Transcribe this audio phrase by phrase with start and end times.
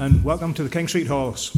[0.00, 1.54] and welcome to the King Street Halls.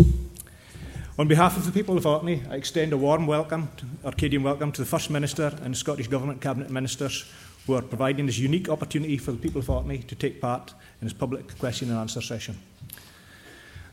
[1.17, 3.69] On behalf of the people of Orkney, I extend a warm welcome,
[4.03, 7.31] Orcadian welcome, to the First Minister and Scottish Government Cabinet Ministers
[7.69, 11.07] who are providing this unique opportunity for the people of Orkney to take part in
[11.07, 12.59] this public question and answer session.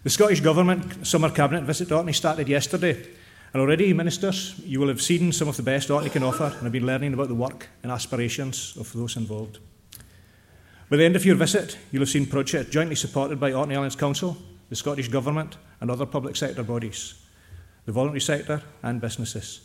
[0.01, 3.08] The Scottish Government Summer Cabinet visit to Orkney started yesterday,
[3.54, 6.63] and already, Ministers, you will have seen some of the best Orkney can offer and
[6.63, 9.60] have been learning about the work and aspirations of those involved.
[10.90, 13.96] By the end of your visit, you'll have seen projects jointly supported by Orkney Islands
[13.96, 14.35] Council,
[14.69, 17.13] the Scottish Government, and other public sector bodies,
[17.85, 19.62] the voluntary sector, and businesses.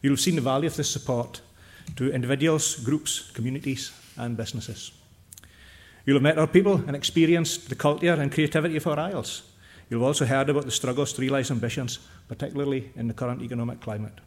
[0.00, 1.42] You'll have seen the value of this support
[1.96, 4.92] to individuals, groups, communities, and businesses.
[6.06, 9.42] You'll have met our people and experienced the culture and creativity of our isles.
[9.90, 11.98] You'll have also heard about the struggles to realise ambitions,
[12.28, 14.18] particularly in the current economic climate.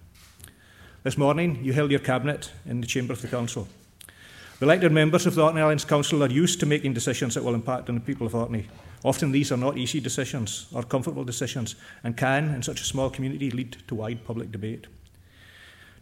[1.01, 3.67] This morning, you held your cabinet in the chamber of the council.
[4.57, 7.55] The elected members of the Orkney Islands Council are used to making decisions that will
[7.55, 8.67] impact on the people of Orkney.
[9.03, 13.09] Often these are not easy decisions or comfortable decisions and can, in such a small
[13.09, 14.87] community, lead to wide public debate.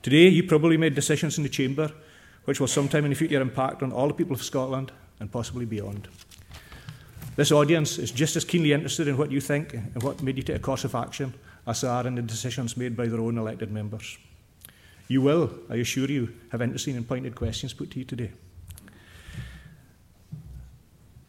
[0.04, 1.92] Today, you probably made decisions in the Chamber
[2.46, 5.66] which will sometime in the future impact on all the people of Scotland and possibly
[5.66, 6.08] beyond.
[7.36, 10.44] This audience is just as keenly interested in what you think and what made you
[10.44, 11.34] take a course of action
[11.66, 14.20] as they are in the decisions made by their own elected members.
[15.08, 18.32] You will, I assure you, have interesting and pointed questions put to you today.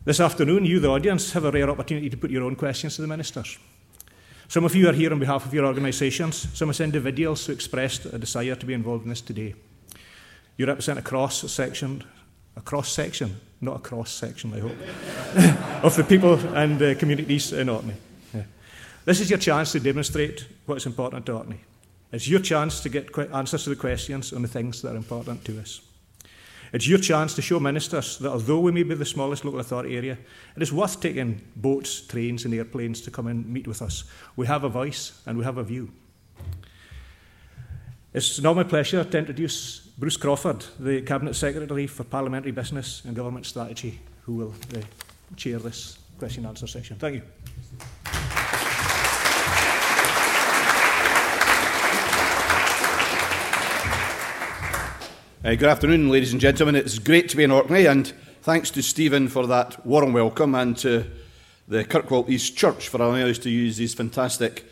[0.04, 3.02] This afternoon, you, the audience, have a rare opportunity to put your own questions to
[3.02, 3.58] the ministers.
[4.48, 8.04] Some of you are here on behalf of your organisations, some as individuals who expressed
[8.04, 9.54] a desire to be involved in this today.
[10.58, 12.04] You represent a cross section,
[12.54, 17.54] a cross section, not a cross section, I hope, of the people and uh, communities
[17.54, 17.94] in Orkney.
[18.34, 18.42] Yeah.
[19.06, 21.60] This is your chance to demonstrate what's important to Orkney.
[22.12, 25.46] It's your chance to get answers to the questions on the things that are important
[25.46, 25.80] to us.
[26.74, 29.96] It's your chance to show ministers that although we may be the smallest local authority
[29.96, 30.18] area,
[30.56, 34.02] it is worth taking boats, trains, and airplanes to come and meet with us.
[34.34, 35.92] We have a voice and we have a view.
[38.12, 43.14] It's now my pleasure to introduce Bruce Crawford, the Cabinet Secretary for Parliamentary Business and
[43.14, 44.80] Government Strategy, who will uh,
[45.36, 46.96] chair this question and answer session.
[46.96, 48.33] Thank you.
[55.44, 56.74] Uh, good afternoon, ladies and gentlemen.
[56.74, 58.10] It's great to be in Orkney, and
[58.40, 61.04] thanks to Stephen for that warm welcome, and to
[61.68, 64.64] the Kirkwall East Church for allowing us to use these fantastic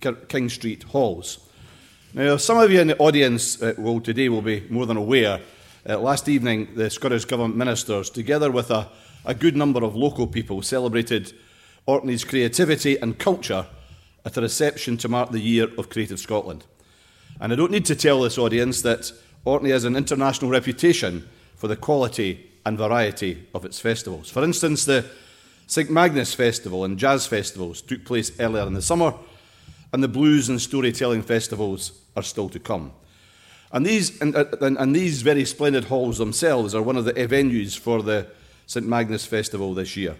[0.00, 1.46] King Street halls.
[2.14, 5.38] Now, some of you in the audience uh, will today will be more than aware.
[5.86, 8.88] Uh, last evening, the Scottish Government ministers, together with a,
[9.26, 11.34] a good number of local people, celebrated
[11.84, 13.66] Orkney's creativity and culture
[14.24, 16.64] at a reception to mark the year of Creative Scotland.
[17.38, 19.12] And I don't need to tell this audience that
[19.46, 24.28] Orkney has an international reputation for the quality and variety of its festivals.
[24.28, 25.06] For instance, the
[25.68, 29.14] St Magnus Festival and Jazz Festivals took place earlier in the summer,
[29.92, 32.92] and the Blues and Storytelling Festivals are still to come.
[33.70, 37.12] And these, and, uh, and, and these very splendid halls themselves are one of the
[37.12, 38.26] venues for the
[38.66, 40.16] St Magnus Festival this year.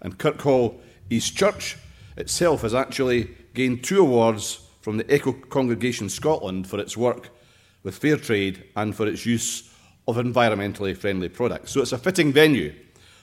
[0.00, 0.80] And Kirkwall
[1.10, 1.76] East Church
[2.16, 7.30] itself has actually gained two awards from the Eco-Congregation Scotland for its work
[7.82, 9.70] with fair trade and for its use
[10.06, 11.72] of environmentally friendly products.
[11.72, 12.74] So it's a fitting venue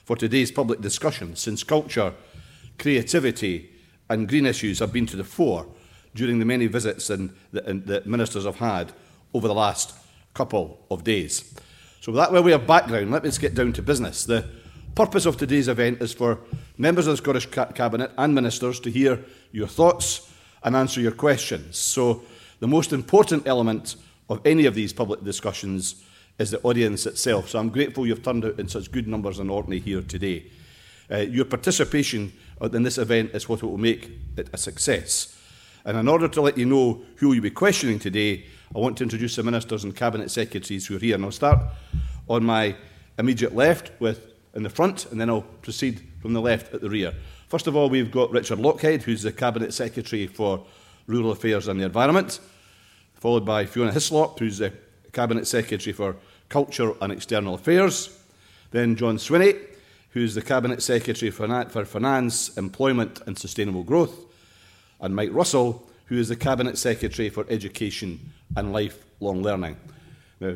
[0.06, 2.14] for today's public discussion since culture,
[2.78, 3.70] creativity,
[4.10, 5.68] and green issues have been to the fore
[6.16, 8.92] during the many visits that, ministers have had
[9.34, 9.94] over the last
[10.34, 11.54] couple of days.
[12.02, 14.26] So, with that way of background, let us get down to business.
[14.26, 14.46] The
[14.96, 16.40] purpose of today's event is for
[16.78, 20.32] members of the Scottish Cabinet and ministers to hear your thoughts
[20.64, 21.78] and answer your questions.
[21.78, 22.24] So,
[22.60, 23.96] the most important element
[24.30, 26.04] of any of these public discussions
[26.38, 27.50] is the audience itself.
[27.50, 30.46] So I'm grateful you've turned out in such good numbers in Orkney here today.
[31.12, 32.32] Uh, your participation
[32.62, 35.36] in this event is what will make it a success.
[35.84, 38.46] And in order to let you know who you'll be questioning today,
[38.76, 41.16] I want to introduce the ministers and cabinet secretaries who are here.
[41.16, 41.60] And I'll start
[42.30, 42.76] on my
[43.18, 46.90] immediate left with in the front, and then I'll proceed from the left at the
[46.90, 47.14] rear.
[47.48, 50.66] First of all, we've got Richard Lochhead, who's the Cabinet Secretary for
[51.08, 52.40] Rural Affairs and the Environment
[53.20, 54.74] followed by Fiona Hyslop, who's the
[55.12, 56.16] Cabinet Secretary for
[56.48, 58.18] Culture and External Affairs,
[58.72, 59.60] then John Swinney,
[60.12, 64.26] who's the Cabinet Secretary for Finance, Employment and Sustainable Growth,
[65.02, 69.78] and Mike Russell, who is the Cabinet Secretary for Education and Lifelong Learning.
[70.40, 70.56] Now,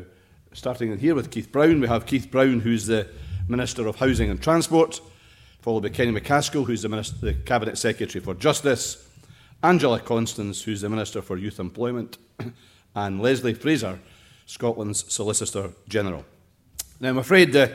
[0.52, 3.08] starting in here with Keith Brown, we have Keith Brown, who's the
[3.46, 5.00] Minister of Housing and Transport,
[5.60, 9.03] followed by Kenny MacAskill, who's the, Minister, the Cabinet Secretary for Justice,
[9.64, 12.18] Angela Constance, who's the Minister for Youth Employment,
[12.94, 13.98] and Leslie Fraser,
[14.44, 16.22] Scotland's Solicitor General.
[17.00, 17.74] Now, I'm afraid the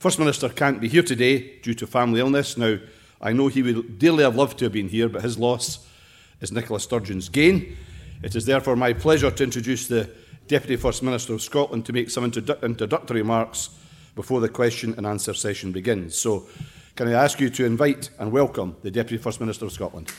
[0.00, 2.56] First Minister can't be here today due to family illness.
[2.58, 2.78] Now,
[3.20, 5.86] I know he would dearly have loved to have been here, but his loss
[6.40, 7.76] is Nicola Sturgeon's gain.
[8.24, 10.10] It is therefore my pleasure to introduce the
[10.48, 13.70] Deputy First Minister of Scotland to make some introdu introductory remarks
[14.16, 16.18] before the question and answer session begins.
[16.18, 16.48] So,
[16.96, 20.10] can I ask you to invite and welcome the Deputy First Minister of Scotland?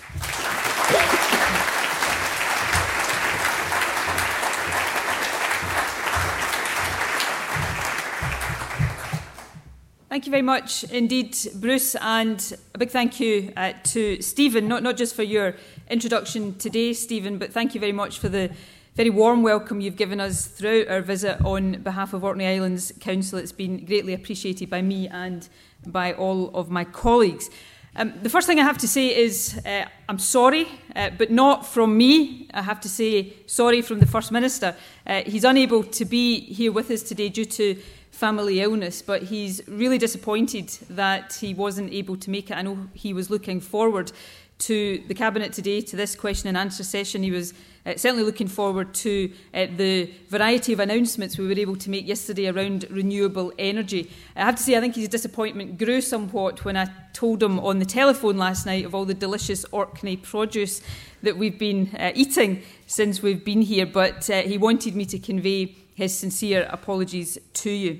[10.11, 14.83] Thank you very much indeed, Bruce, and a big thank you uh, to Stephen, not,
[14.83, 15.55] not just for your
[15.89, 18.51] introduction today, Stephen, but thank you very much for the
[18.95, 23.39] very warm welcome you've given us throughout our visit on behalf of Orkney Islands Council.
[23.39, 25.47] It's been greatly appreciated by me and
[25.87, 27.49] by all of my colleagues.
[27.93, 30.65] Um, the first thing I have to say is uh, I'm sorry,
[30.95, 32.47] uh, but not from me.
[32.53, 34.75] I have to say sorry from the First Minister.
[35.05, 37.75] Uh, he's unable to be here with us today due to
[38.11, 42.53] family illness, but he's really disappointed that he wasn't able to make it.
[42.53, 44.13] I know he was looking forward
[44.61, 47.23] to the Cabinet today, to this question and answer session.
[47.23, 47.53] He was
[47.83, 52.07] uh, certainly looking forward to uh, the variety of announcements we were able to make
[52.07, 54.11] yesterday around renewable energy.
[54.35, 57.79] I have to say, I think his disappointment grew somewhat when I told him on
[57.79, 60.81] the telephone last night of all the delicious Orkney produce
[61.23, 65.17] that we've been uh, eating since we've been here, but uh, he wanted me to
[65.17, 67.99] convey his sincere apologies to you.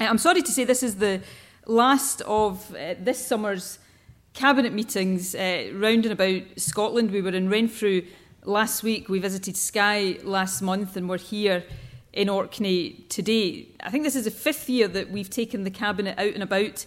[0.00, 1.22] Uh, I'm sorry to say this is the
[1.66, 3.80] last of uh, this summer's
[4.38, 7.10] cabinet meetings uh, round and about Scotland.
[7.10, 8.06] We were in Renfrew
[8.44, 11.64] last week, we visited Skye last month, and we're here
[12.12, 13.66] in Orkney today.
[13.80, 16.86] I think this is the fifth year that we've taken the cabinet out and about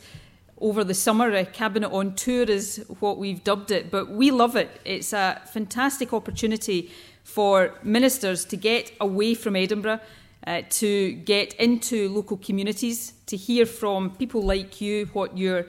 [0.62, 1.30] over the summer.
[1.30, 4.80] A cabinet on tour is what we've dubbed it, but we love it.
[4.86, 6.89] It's a fantastic opportunity
[7.25, 10.00] for ministers to get away from Edinburgh
[10.47, 15.65] uh, to get into local communities, to hear from people like you what your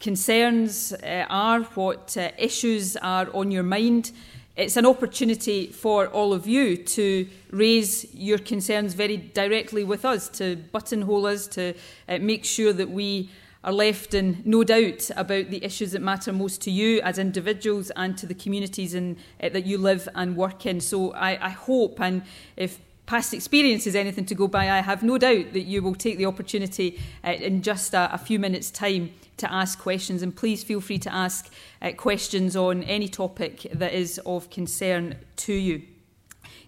[0.00, 4.12] concerns uh, are, what uh, issues are on your mind.
[4.56, 10.28] It's an opportunity for all of you to raise your concerns very directly with us,
[10.30, 11.74] to buttonhole us, to
[12.08, 13.30] uh, make sure that we
[13.62, 17.90] are left in no doubt about the issues that matter most to you as individuals
[17.94, 20.80] and to the communities in, uh, that you live and work in.
[20.80, 22.22] So I, I hope, and
[22.56, 22.78] if
[23.10, 26.16] past experience is anything to go by, I have no doubt that you will take
[26.16, 30.22] the opportunity uh, in just a, a few minutes' time to ask questions.
[30.22, 31.52] And please feel free to ask
[31.82, 35.82] uh, questions on any topic that is of concern to you.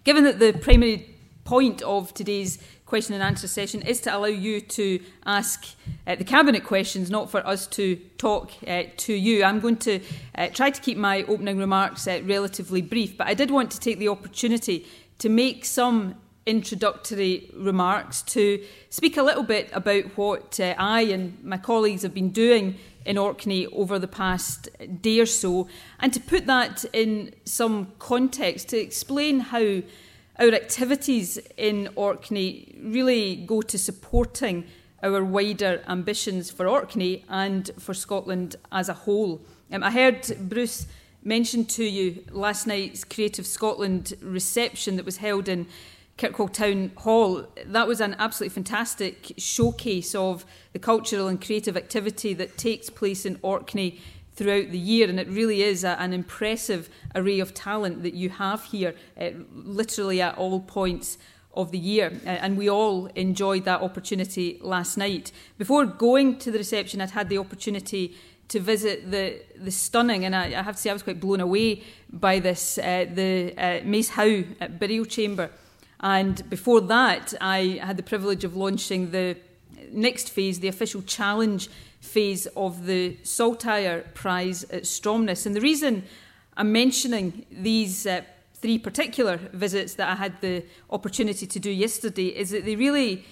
[0.03, 4.59] Given that the primary point of today's question and answer session is to allow you
[4.59, 5.65] to ask
[6.05, 9.45] uh, the cabinet questions, not for us to talk uh, to you.
[9.45, 10.01] I'm going to
[10.35, 13.79] uh, try to keep my opening remarks uh, relatively brief, but I did want to
[13.79, 14.85] take the opportunity
[15.19, 21.41] to make some introductory remarks to speak a little bit about what uh, I and
[21.43, 22.75] my colleagues have been doing
[23.05, 24.69] in Orkney over the past
[25.01, 25.67] day or so,
[25.99, 29.81] and to put that in some context, to explain how
[30.39, 34.65] our activities in Orkney really go to supporting
[35.01, 39.41] our wider ambitions for Orkney and for Scotland as a whole.
[39.71, 40.87] Um, I heard Bruce
[41.23, 45.67] mention to you last night's Creative Scotland reception that was held in
[46.17, 52.33] Kirkwall Town Hall, that was an absolutely fantastic showcase of the cultural and creative activity
[52.35, 53.99] that takes place in Orkney
[54.35, 55.09] throughout the year.
[55.09, 59.31] And it really is a, an impressive array of talent that you have here, uh,
[59.53, 61.17] literally at all points
[61.55, 62.11] of the year.
[62.25, 65.31] Uh, and we all enjoyed that opportunity last night.
[65.57, 68.15] Before going to the reception, I'd had the opportunity
[68.49, 71.39] to visit the the stunning, and I, I have to say I was quite blown
[71.39, 75.49] away by this, uh, the uh, Maeshowe burial chamber.
[76.03, 79.37] And before that, I had the privilege of launching the
[79.89, 81.69] next phase, the official challenge
[82.01, 85.45] phase of the Saltire Prize at Stromness.
[85.45, 86.03] And the reason
[86.57, 88.21] I'm mentioning these uh,
[88.55, 93.23] three particular visits that I had the opportunity to do yesterday is that they really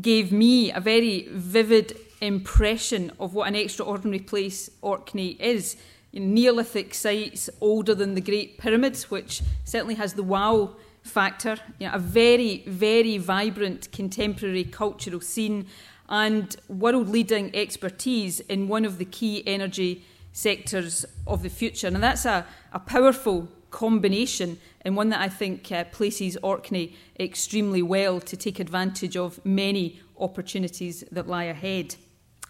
[0.00, 5.76] gave me a very vivid impression of what an extraordinary place Orkney is.
[6.12, 11.94] Neolithic sites older than the Great Pyramids, which certainly has the wow factor, you know,
[11.94, 15.66] a very, very vibrant contemporary cultural scene
[16.08, 21.86] and world leading expertise in one of the key energy sectors of the future.
[21.86, 27.82] And that's a, a powerful combination and one that I think uh, places Orkney extremely
[27.82, 31.94] well to take advantage of many opportunities that lie ahead.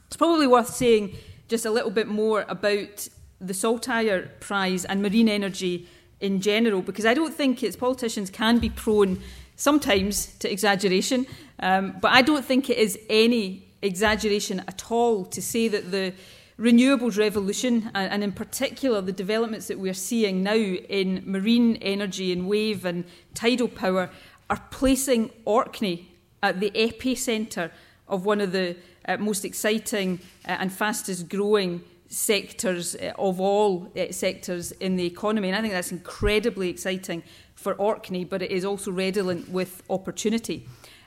[0.07, 1.17] It's probably worth saying
[1.49, 3.09] just a little bit more about
[3.41, 5.89] the Saltire Prize and marine energy
[6.21, 9.21] in general, because I don't think it's politicians can be prone
[9.57, 11.27] sometimes to exaggeration,
[11.61, 16.13] um, but I don't think it is any exaggeration at all to say that the
[16.59, 22.47] renewables revolution, and, in particular the developments that we're seeing now in marine energy and
[22.49, 24.11] wave and tidal power,
[24.51, 26.09] are placing Orkney
[26.43, 27.71] at the epicentre
[28.09, 33.91] of one of the uh, most exciting uh, and fastest growing sectors uh, of all
[33.97, 35.49] uh, sectors in the economy.
[35.49, 37.23] And I think that's incredibly exciting
[37.55, 40.67] for Orkney, but it is also redolent with opportunity.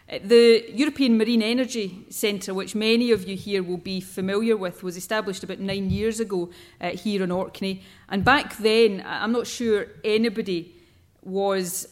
[0.10, 4.82] Uh, the European Marine Energy Centre, which many of you here will be familiar with,
[4.82, 7.84] was established about nine years ago uh, here in Orkney.
[8.10, 10.74] And back then, I'm not sure anybody
[11.22, 11.88] was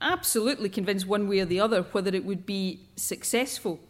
[0.00, 3.80] absolutely convinced one way or the other whether it would be successful.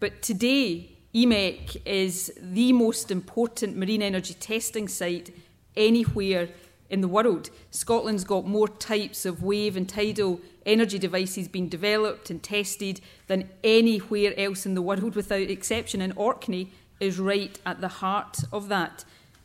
[0.00, 5.34] But today, EMEC is the most important marine energy testing site
[5.76, 6.48] anywhere
[6.88, 7.50] in the world.
[7.70, 13.50] Scotland's got more types of wave and tidal energy devices being developed and tested than
[13.62, 18.68] anywhere else in the world without exception, and Orkney is right at the heart of
[18.68, 19.04] that.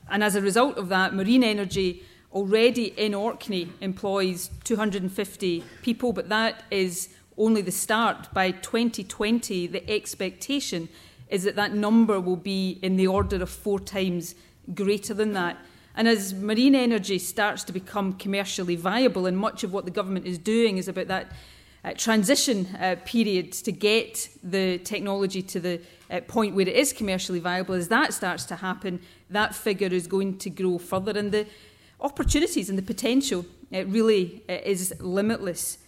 [0.10, 6.30] And as a result of that, marine energy already in Orkney employs 250 people, but
[6.30, 8.34] that is only the start.
[8.34, 10.88] By 2020, the expectation
[11.30, 14.36] is that that number will be in the order of four times
[14.74, 15.58] greater than that.
[15.96, 20.28] And as marine energy starts to become commercially viable, and much of what the government
[20.28, 21.32] is doing is about that
[21.84, 25.82] uh, transition uh, period to get the technology to the
[26.12, 30.06] uh, point where it is commercially viable, as that starts to happen, that figure is
[30.08, 31.18] going to grow further.
[31.18, 31.48] And the
[32.00, 35.80] opportunities and the potential uh, really uh, is limitless.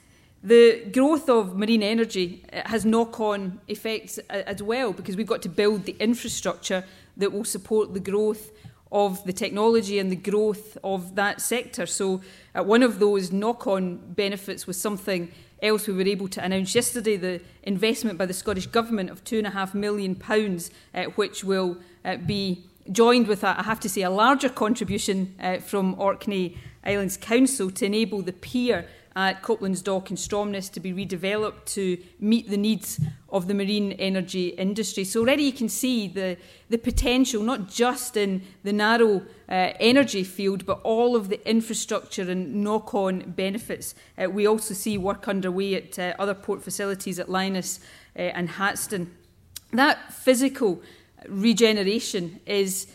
[0.42, 5.28] The growth of marine energy uh, has knock on effects uh, as well because we've
[5.28, 6.86] got to build the infrastructure
[7.18, 8.52] that will support the growth
[8.92, 11.86] of the technology and the growth of that sector.
[11.86, 12.22] So,
[12.56, 15.30] uh, one of those knock on benefits was something
[15.62, 19.74] else we were able to announce yesterday the investment by the Scottish Government of £2.5
[19.74, 20.20] million,
[20.94, 25.36] uh, which will uh, be joined with, a, I have to say, a larger contribution
[25.40, 28.88] uh, from Orkney Islands Council to enable the pier
[29.28, 33.92] at Copland's Dock in Stromness to be redeveloped to meet the needs of the marine
[33.94, 35.04] energy industry.
[35.04, 36.38] So already you can see the,
[36.70, 39.18] the potential, not just in the narrow
[39.50, 43.94] uh, energy field, but all of the infrastructure and knock-on benefits.
[44.18, 47.80] Uh, we also see work underway at uh, other port facilities at Lyness
[48.16, 49.08] uh, and Hatston.
[49.74, 50.82] That physical
[51.28, 52.88] regeneration is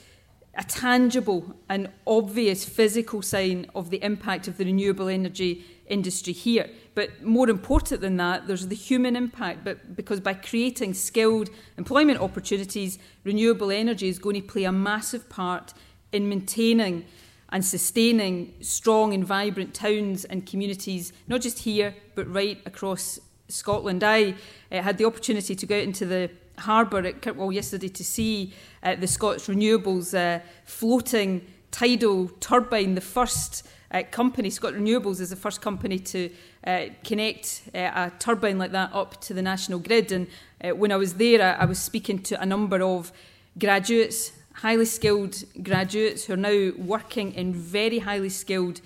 [0.56, 6.70] a tangible and obvious physical sign of the impact of the renewable energy industry here.
[6.94, 9.64] But more important than that, there's the human impact.
[9.64, 15.28] But because by creating skilled employment opportunities, renewable energy is going to play a massive
[15.28, 15.74] part
[16.12, 17.04] in maintaining
[17.50, 24.02] and sustaining strong and vibrant towns and communities, not just here, but right across Scotland.
[24.02, 24.34] I
[24.72, 28.94] uh, had the opportunity to go into the harbour at Kirkwall yesterday to see uh,
[28.94, 35.60] the Scots Renewables uh, floating tidal turbine, the first uh, company, Scotrenewables is the first
[35.62, 36.30] company to
[36.66, 40.10] uh, connect uh, a turbine like that up to the national grid.
[40.10, 40.26] And
[40.62, 43.12] uh, when I was there, I, I was speaking to a number of
[43.56, 48.80] graduates, highly skilled graduates who are now working in very highly skilled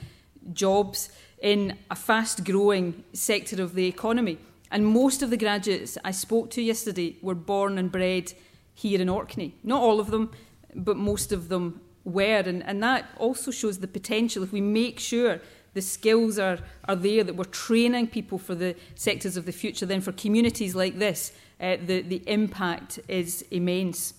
[0.53, 1.11] jobs
[1.41, 4.37] in a fast growing sector of the economy.
[4.71, 8.35] And most of the graduates I spoke to yesterday were born and bred
[8.75, 9.55] here in Orkney.
[9.65, 10.33] Not all of them,
[10.75, 12.43] but most of them were.
[12.47, 15.41] And, and that also shows the potential if we make sure
[15.75, 19.87] the skills are, are there, that we're training people for the sectors of the future,
[19.87, 24.15] then for communities like this, uh, the, the impact is immense.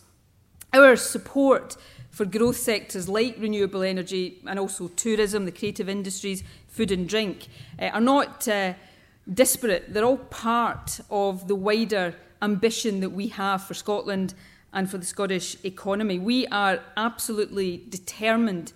[0.74, 1.76] Our support
[2.12, 7.48] for growth sectors like renewable energy and also tourism, the creative industries, food and drink,
[7.82, 8.74] uh, are not uh,
[9.34, 9.94] disparate.
[9.94, 14.34] They're all part of the wider ambition that we have for Scotland
[14.74, 16.20] and for the Scottish economy.
[16.20, 18.74] We are absolutely determined,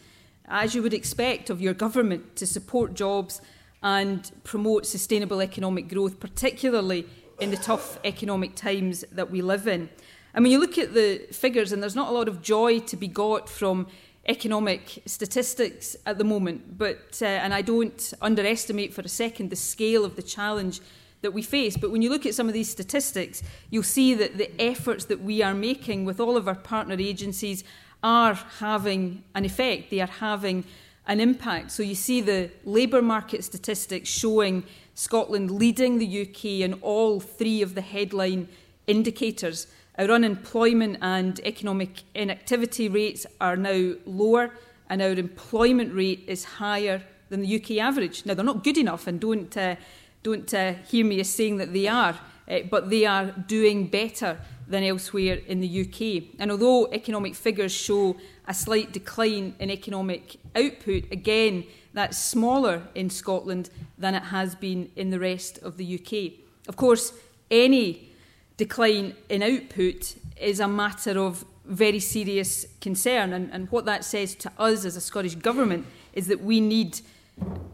[0.47, 3.41] as you would expect of your government, to support jobs
[3.81, 7.05] and promote sustainable economic growth, particularly
[7.39, 9.89] in the tough economic times that we live in.
[10.33, 12.97] And when you look at the figures, and there's not a lot of joy to
[12.97, 13.87] be got from
[14.25, 19.55] economic statistics at the moment, but uh, and I don't underestimate for a second the
[19.55, 20.79] scale of the challenge
[21.23, 21.75] that we face.
[21.75, 25.21] But when you look at some of these statistics, you'll see that the efforts that
[25.21, 27.63] we are making with all of our partner agencies
[28.03, 29.89] are having an effect.
[29.89, 30.65] They are having
[31.07, 31.71] an impact.
[31.71, 34.63] So you see the labour market statistics showing
[34.95, 38.47] Scotland leading the UK in all three of the headline
[38.87, 39.67] indicators.
[39.97, 44.51] Our unemployment and economic inactivity rates are now lower,
[44.89, 48.25] and our employment rate is higher than the UK average.
[48.25, 49.75] Now, they're not good enough, and don't uh,
[50.23, 52.17] don't uh, hear me as saying that they are,
[52.49, 54.37] uh, but they are doing better
[54.67, 56.39] than elsewhere in the UK.
[56.39, 58.15] And although economic figures show
[58.47, 61.05] a slight decline in economic output.
[61.11, 66.39] Again, that's smaller in Scotland than it has been in the rest of the UK.
[66.67, 67.13] Of course,
[67.49, 68.09] any
[68.57, 73.33] decline in output is a matter of very serious concern.
[73.33, 76.99] And, and what that says to us as a Scottish Government is that we need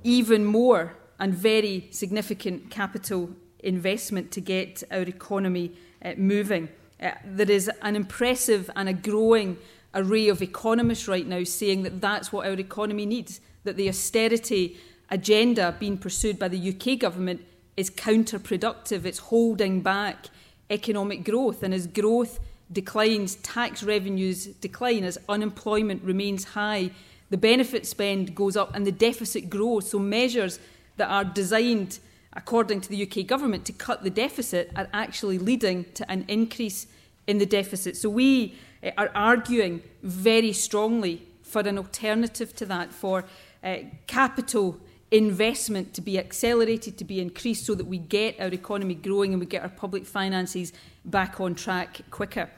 [0.04, 5.72] even more and very significant capital investment to get our economy
[6.04, 6.70] uh, moving.
[7.02, 9.58] Uh, there is an impressive and a growing
[9.94, 14.78] array of economists right now saying that that's what our economy needs, that the austerity
[15.10, 17.42] agenda being pursued by the UK government
[17.76, 20.28] is counterproductive, it's holding back
[20.70, 22.40] economic growth, and as growth
[22.72, 26.92] declines, tax revenues decline, as unemployment remains high,
[27.30, 29.90] the benefit spend goes up and the deficit grows.
[29.90, 30.60] So measures
[31.00, 32.00] that are designed
[32.34, 36.88] according to the UK government, to cut the deficit are actually leading to an increase
[37.28, 37.98] in the deficit.
[37.98, 43.26] So we uh, are arguing very strongly for an alternative to that, for
[43.64, 44.80] uh, capital
[45.12, 49.40] investment to be accelerated, to be increased, so that we get our economy growing and
[49.40, 50.72] we get our public finances
[51.06, 52.50] back on track quicker.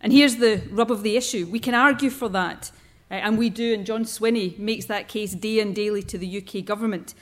[0.00, 1.46] And here's the rub of the issue.
[1.50, 2.70] We can argue for that,
[3.10, 6.38] uh, and we do, and John Swinney makes that case day and daily to the
[6.38, 7.14] UK government.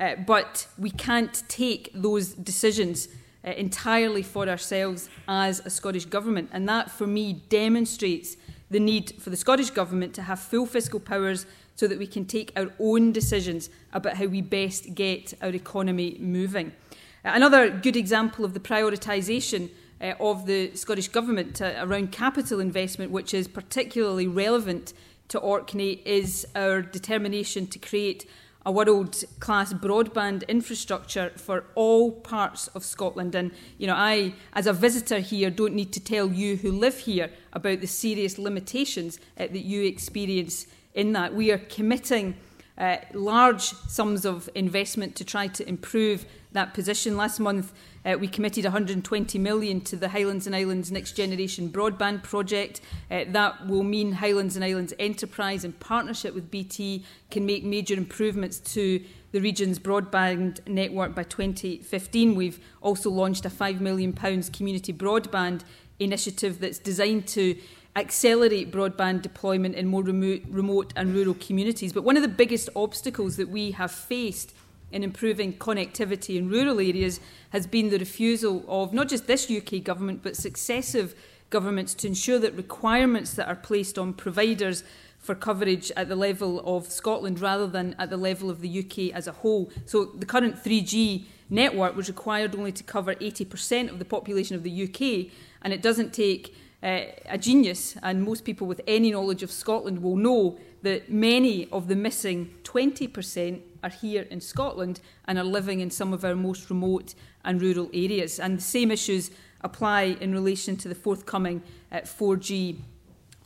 [0.00, 3.08] Uh, but we can't take those decisions
[3.44, 6.48] uh, entirely for ourselves as a Scottish Government.
[6.52, 8.36] And that, for me, demonstrates
[8.70, 11.44] the need for the Scottish Government to have full fiscal powers
[11.76, 16.16] so that we can take our own decisions about how we best get our economy
[16.18, 16.72] moving.
[17.24, 22.60] Uh, another good example of the prioritisation uh, of the Scottish Government uh, around capital
[22.60, 24.94] investment, which is particularly relevant
[25.28, 28.26] to Orkney, is our determination to create
[28.66, 33.34] a world class broadband infrastructure for all parts of Scotland.
[33.34, 36.98] And, you know, I, as a visitor here, don't need to tell you who live
[36.98, 41.34] here about the serious limitations uh, that you experience in that.
[41.34, 42.36] We are committing
[42.76, 47.16] uh, large sums of investment to try to improve that position.
[47.16, 47.72] Last month,
[48.04, 52.80] uh, we committed 120 million to the Highlands and Islands Next Generation Broadband Project.
[53.10, 57.94] Uh, that will mean Highlands and Islands Enterprise, in partnership with BT, can make major
[57.94, 62.34] improvements to the region's broadband network by 2015.
[62.34, 65.62] We've also launched a £5 million community broadband
[65.98, 67.56] initiative that's designed to
[67.96, 71.92] accelerate broadband deployment in more remote, remote and rural communities.
[71.92, 74.54] But one of the biggest obstacles that we have faced
[74.92, 79.82] in improving connectivity in rural areas has been the refusal of not just this UK
[79.82, 81.14] government but successive
[81.50, 84.84] governments to ensure that requirements that are placed on providers
[85.18, 89.14] for coverage at the level of Scotland rather than at the level of the UK
[89.14, 89.70] as a whole.
[89.84, 94.62] So the current 3G network was required only to cover 80% of the population of
[94.62, 95.30] the UK
[95.62, 100.02] and it doesn't take uh, a genius and most people with any knowledge of Scotland
[100.02, 105.80] will know that many of the missing 20% are here in Scotland and are living
[105.80, 107.14] in some of our most remote
[107.44, 108.38] and rural areas.
[108.38, 109.30] And the same issues
[109.62, 111.62] apply in relation to the forthcoming
[111.92, 112.76] uh, 4G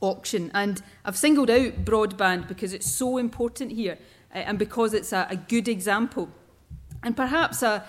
[0.00, 0.50] auction.
[0.54, 3.98] And I've singled out broadband because it's so important here
[4.34, 6.28] uh, and because it's a, a good example.
[7.02, 7.84] And perhaps a,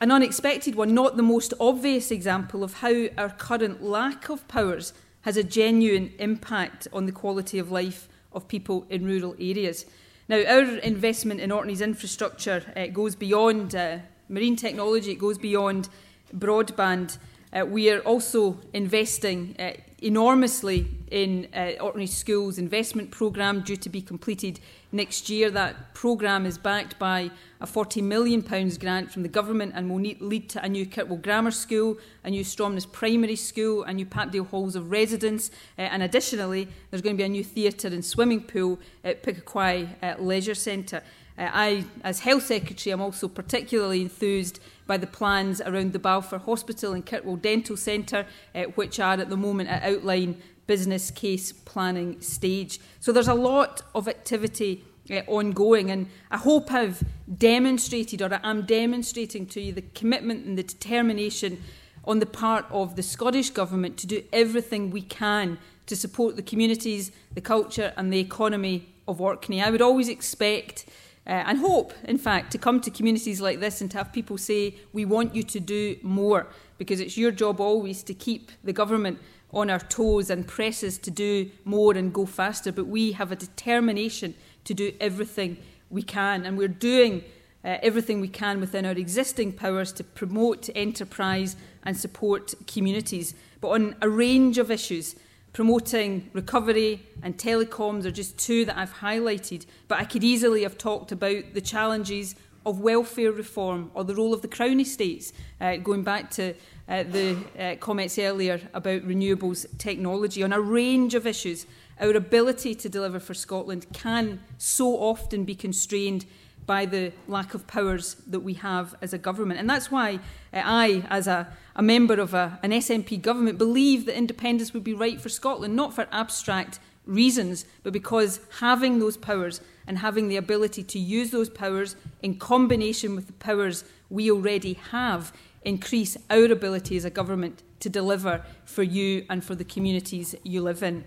[0.00, 4.92] an unexpected one, not the most obvious example of how our current lack of powers
[5.22, 9.86] has a genuine impact on the quality of life of people in rural areas.
[10.32, 13.98] Now, our investment in Orkney's infrastructure uh, goes beyond uh,
[14.30, 15.90] marine technology, it goes beyond
[16.34, 17.18] broadband.
[17.52, 23.88] Uh, we are also investing uh, enormously in uh, Orkney Schools investment programme due to
[23.88, 24.60] be completed
[24.90, 25.50] next year.
[25.50, 28.40] That programme is backed by a £40 million
[28.78, 32.30] grant from the government and will need, lead to a new Kirkwall Grammar School, a
[32.30, 37.16] new Stromness Primary School, a new Papdale Halls of Residence, uh, and additionally, there's going
[37.16, 41.02] to be a new theatre and swimming pool at Pickaquoy uh, Leisure Centre.
[41.38, 44.60] Uh, I, as Health Secretary, am also particularly enthused
[44.92, 49.30] by the plans around the Balfour Hospital and Kirkwall Dental Centre, uh, which are at
[49.30, 52.78] the moment at outline business case planning stage.
[53.00, 57.02] So there's a lot of activity uh, ongoing and I hope I've
[57.38, 61.62] demonstrated or I'm demonstrating to you the commitment and the determination
[62.04, 66.42] on the part of the Scottish Government to do everything we can to support the
[66.42, 69.62] communities, the culture and the economy of Orkney.
[69.62, 70.84] I would always expect
[71.26, 74.36] uh, and hope, in fact, to come to communities like this and to have people
[74.36, 78.72] say, we want you to do more, because it's your job always to keep the
[78.72, 79.18] government
[79.52, 82.72] on our toes and press us to do more and go faster.
[82.72, 85.58] But we have a determination to do everything
[85.90, 87.22] we can, and we're doing
[87.64, 91.54] uh, everything we can within our existing powers to promote enterprise
[91.84, 93.34] and support communities.
[93.60, 95.14] But on a range of issues,
[95.52, 100.78] Promoting recovery and telecoms are just two that I've highlighted, but I could easily have
[100.78, 102.34] talked about the challenges
[102.64, 106.54] of welfare reform or the role of the Crown Estates, uh, going back to
[106.88, 111.66] uh, the uh, comments earlier about renewables technology on a range of issues.
[112.00, 116.24] Our ability to deliver for Scotland can so often be constrained
[116.66, 119.60] by the lack of powers that we have as a government.
[119.60, 120.14] And that's why
[120.52, 124.84] uh, I, as a, a member of a, an SNP government, believe that independence would
[124.84, 130.28] be right for Scotland, not for abstract reasons, but because having those powers and having
[130.28, 135.32] the ability to use those powers in combination with the powers we already have
[135.64, 140.60] increase our ability as a government to deliver for you and for the communities you
[140.60, 141.04] live in.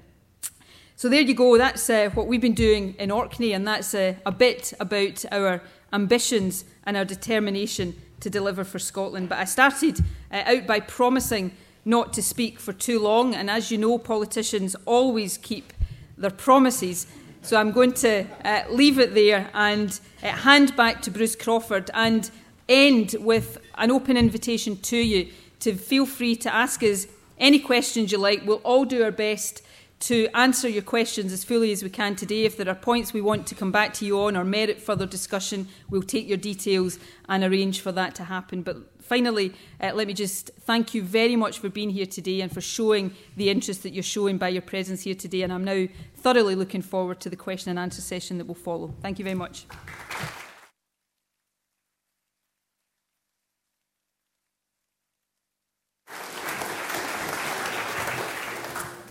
[0.98, 4.14] So there you go, that's uh, what we've been doing in Orkney, and that's uh,
[4.26, 9.28] a bit about our ambitions and our determination to deliver for Scotland.
[9.28, 10.00] But I started
[10.32, 11.52] uh, out by promising
[11.84, 15.74] not to speak for too long, and as you know, politicians always keep
[16.18, 17.08] their promises.
[17.42, 21.92] So I'm going to uh, leave it there and uh, hand back to Bruce Crawford
[21.94, 22.32] and
[22.70, 25.28] end with an open invitation to you
[25.60, 27.06] to feel free to ask us
[27.38, 28.46] any questions you like.
[28.46, 29.62] We'll all do our best
[30.06, 32.46] to answer your questions as fully as we can today.
[32.46, 35.08] If there are points we want to come back to you on or merit further
[35.08, 38.62] discussion, we'll take your details and arrange for that to happen.
[38.62, 42.54] But finally, uh, let me just thank you very much for being here today and
[42.54, 45.42] for showing the interest that you're showing by your presence here today.
[45.42, 45.88] And I'm now
[46.18, 48.94] thoroughly looking forward to the question and answer session that will follow.
[49.02, 49.66] Thank you very much.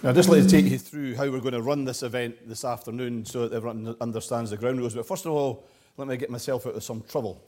[0.05, 2.47] Now, I'd just like to take you through how we're going to run this event
[2.47, 4.93] this afternoon so that everyone understands the ground rules.
[4.93, 7.43] But first of all, let me get myself out of some trouble.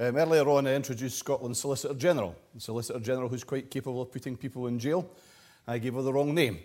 [0.00, 4.10] Um, earlier on, I introduced Scotland's Solicitor General, the Solicitor General who's quite capable of
[4.10, 5.08] putting people in jail.
[5.68, 6.58] I gave her the wrong name.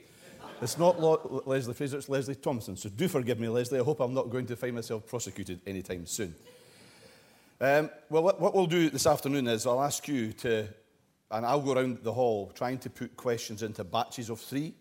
[0.63, 2.75] It's not Lo- Leslie Fraser, it's Lesley Thomson.
[2.75, 3.79] So do forgive me, Leslie.
[3.79, 6.33] I hope I'm not going to find myself prosecuted anytime soon.
[7.61, 10.67] Um, well, what we'll do this afternoon is I'll ask you to,
[11.29, 14.73] and I'll go around the hall trying to put questions into batches of three.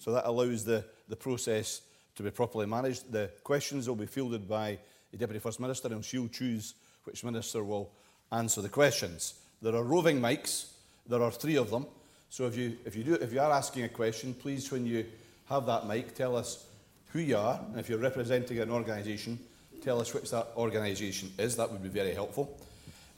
[0.00, 1.82] So that allows the, the process
[2.16, 3.12] to be properly managed.
[3.12, 4.78] The questions will be fielded by
[5.12, 7.90] the Deputy First Minister and she'll choose which minister will
[8.32, 9.34] answer the questions.
[9.60, 10.70] There are roving mics.
[11.06, 11.86] There are three of them.
[12.30, 15.04] So if you, if you, do, if you are asking a question, please, when you
[15.50, 16.64] have that mic, tell us
[17.12, 17.60] who you are.
[17.70, 19.38] And if you're representing an organisation,
[19.82, 21.56] tell us which that organisation is.
[21.56, 22.58] That would be very helpful.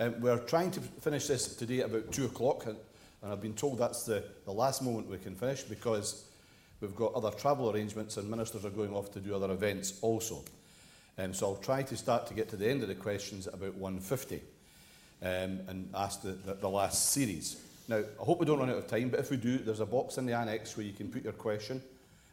[0.01, 2.67] Um, we're trying to finish this today at about 2 o'clock.
[2.67, 2.77] And,
[3.23, 6.25] and I've been told that's the, the last moment we can finish because
[6.83, 10.43] We've got other travel arrangements and ministers are going off to do other events also.
[11.17, 13.55] Um, so I'll try to start to get to the end of the questions at
[13.55, 14.41] about 1.50
[15.23, 17.57] um, and ask the, the, the last series.
[17.87, 19.87] Now, I hope we don't run out of time, but if we do, there's a
[19.87, 21.81] box in the annex where you can put your question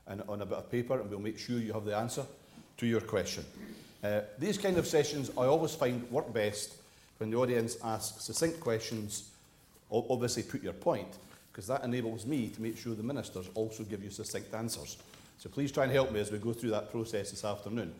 [0.07, 2.25] and, on a bit of paper and we'll make sure you have the answer
[2.77, 3.45] to your question.
[4.03, 6.73] Uh, these kind of sessions I always find work best
[7.19, 9.29] when the audience asks succinct questions,
[9.91, 11.17] obviously put your point,
[11.51, 14.97] because that enables me to make sure the ministers also give you succinct answers.
[15.37, 17.93] So please try and help me as we go through that process this afternoon.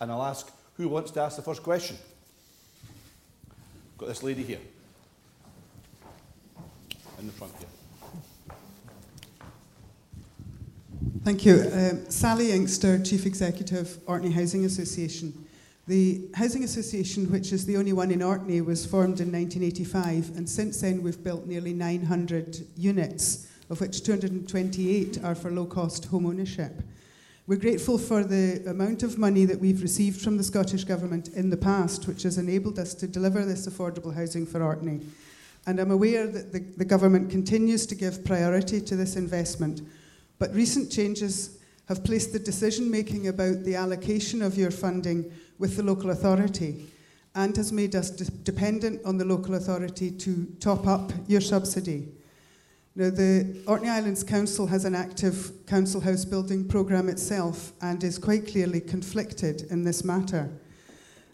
[0.00, 1.96] And I'll ask who wants to ask the first question.
[3.98, 4.60] Got this lady here.
[7.18, 7.68] In the front here.
[11.24, 11.70] Thank you.
[11.72, 15.43] Um, Sally Inkster, Chief Executive, Orkney Housing Association.
[15.86, 20.48] The Housing Association, which is the only one in Orkney, was formed in 1985, and
[20.48, 26.24] since then we've built nearly 900 units, of which 228 are for low cost home
[26.24, 26.82] ownership.
[27.46, 31.50] We're grateful for the amount of money that we've received from the Scottish Government in
[31.50, 35.00] the past, which has enabled us to deliver this affordable housing for Orkney.
[35.66, 39.82] And I'm aware that the, the Government continues to give priority to this investment,
[40.38, 45.76] but recent changes have placed the decision making about the allocation of your funding with
[45.76, 46.86] the local authority
[47.34, 52.08] and has made us de- dependent on the local authority to top up your subsidy.
[52.96, 58.18] Now, the Orkney Islands Council has an active council house building programme itself and is
[58.18, 60.48] quite clearly conflicted in this matter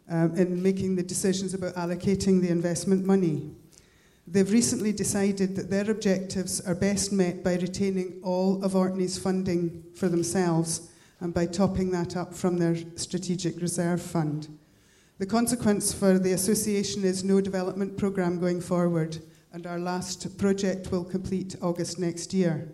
[0.09, 3.51] um, in making the decisions about allocating the investment money.
[4.27, 9.85] They've recently decided that their objectives are best met by retaining all of Orkney's funding
[9.95, 10.90] for themselves
[11.21, 14.49] and by topping that up from their strategic reserve fund.
[15.19, 19.19] The consequence for the association is no development programme going forward,
[19.53, 22.73] and our last project will complete August next year.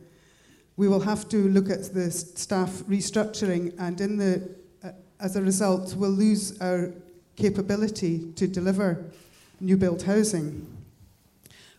[0.76, 4.48] We will have to look at the staff restructuring, and in the,
[4.84, 6.92] uh, as a result, we'll lose our
[7.34, 9.10] capability to deliver
[9.58, 10.66] new build housing.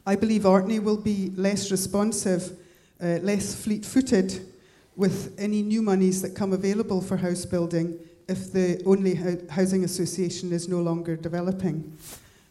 [0.06, 2.58] I believe Orkney will be less responsive,
[3.02, 4.52] uh, less fleet footed
[4.98, 9.16] with any new monies that come available for house building if the only
[9.50, 11.98] housing association is no longer developing.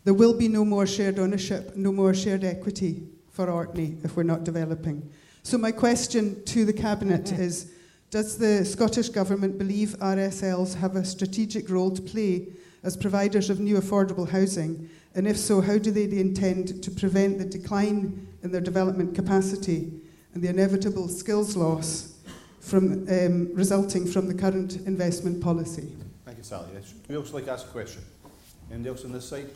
[0.04, 4.22] There will be no more shared ownership, no more shared equity for Orkney if we're
[4.22, 5.10] not developing.
[5.42, 7.42] So, my question to the Cabinet mm-hmm.
[7.42, 7.72] is
[8.10, 12.48] Does the Scottish Government believe RSLs have a strategic role to play
[12.84, 14.88] as providers of new affordable housing?
[15.16, 19.92] And if so, how do they intend to prevent the decline in their development capacity
[20.32, 22.15] and the inevitable skills loss
[22.66, 25.92] from, um, resulting from the current investment policy?
[26.24, 26.66] Thank you, Sally.
[27.08, 28.02] Who else would like to ask a question?
[28.70, 29.46] Anybody else on this side?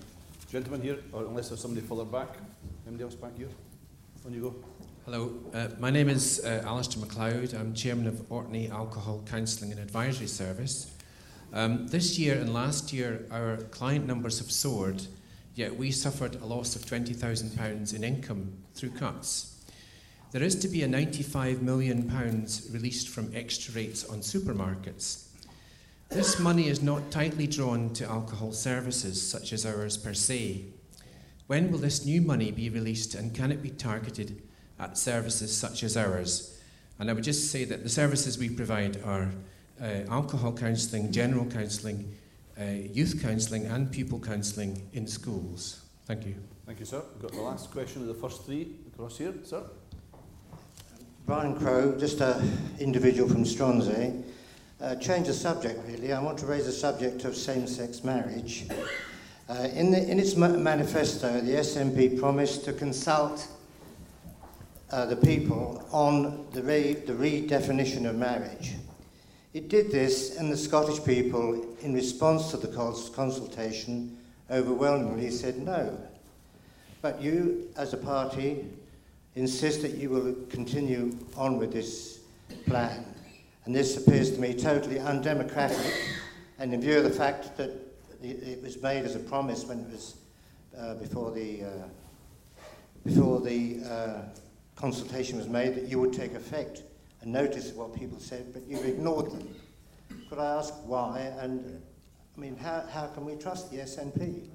[0.50, 2.28] Gentlemen here, or unless there's somebody further back.
[2.86, 3.48] Anybody else back here?
[4.24, 4.54] On you go.
[5.04, 7.54] Hello, uh, my name is uh, Alistair MacLeod.
[7.54, 10.92] I'm chairman of Orkney Alcohol Counselling and Advisory Service.
[11.52, 15.02] Um, this year and last year, our client numbers have soared,
[15.56, 19.49] yet we suffered a loss of £20,000 in income through cuts.
[20.32, 22.08] There is to be a £95 million
[22.70, 25.26] released from extra rates on supermarkets.
[26.08, 30.64] This money is not tightly drawn to alcohol services such as ours per se.
[31.46, 34.40] When will this new money be released and can it be targeted
[34.80, 36.58] at services such as ours.
[36.98, 39.30] And I would just say that the services we provide are
[39.80, 42.16] uh, alcohol counselling, general counselling,
[42.60, 45.82] uh, youth counselling, and pupil counselling in schools.
[46.06, 46.34] Thank you.
[46.66, 47.02] Thank you, sir.
[47.14, 49.62] We've got the last question of the first three across here, sir.
[51.26, 54.22] Brian Crow, just an individual from Stronsay.
[54.80, 56.12] Uh, change the subject, really.
[56.12, 58.66] I want to raise the subject of same sex marriage.
[59.48, 63.46] Uh, in, the, in its ma- manifesto, the SNP promised to consult
[64.90, 68.72] uh, the people on the, re- the redefinition of marriage.
[69.52, 74.16] It did this, and the Scottish people, in response to the consultation,
[74.50, 75.98] overwhelmingly said no.
[77.02, 78.64] But you, as a party,
[79.34, 82.20] insist that you will continue on with this
[82.66, 83.04] plan.
[83.64, 85.94] And this appears to me totally undemocratic,
[86.58, 87.70] and in view of the fact that
[88.22, 90.16] it was made as a promise when it was
[90.76, 91.68] uh, before the, uh,
[93.04, 94.22] before the uh,
[94.76, 96.82] consultation was made that you would take effect
[97.22, 99.54] and notice what people said, but you've ignored them.
[100.28, 101.20] Could I ask why?
[101.38, 101.82] And
[102.36, 104.48] I mean, how, how can we trust the SNP?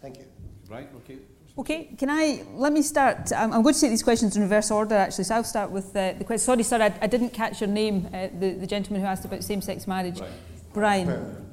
[0.00, 0.24] Thank you.
[0.68, 1.18] Right, okay.
[1.58, 4.70] Okay, can I, let me start, I'm, I'm going to take these questions in reverse
[4.70, 6.38] order actually, so I'll start with uh, the question.
[6.38, 9.44] Sorry, sir, I, I didn't catch your name, uh, the, the gentleman who asked about
[9.44, 10.18] same-sex marriage.
[10.20, 10.30] Right.
[10.72, 11.46] Brian.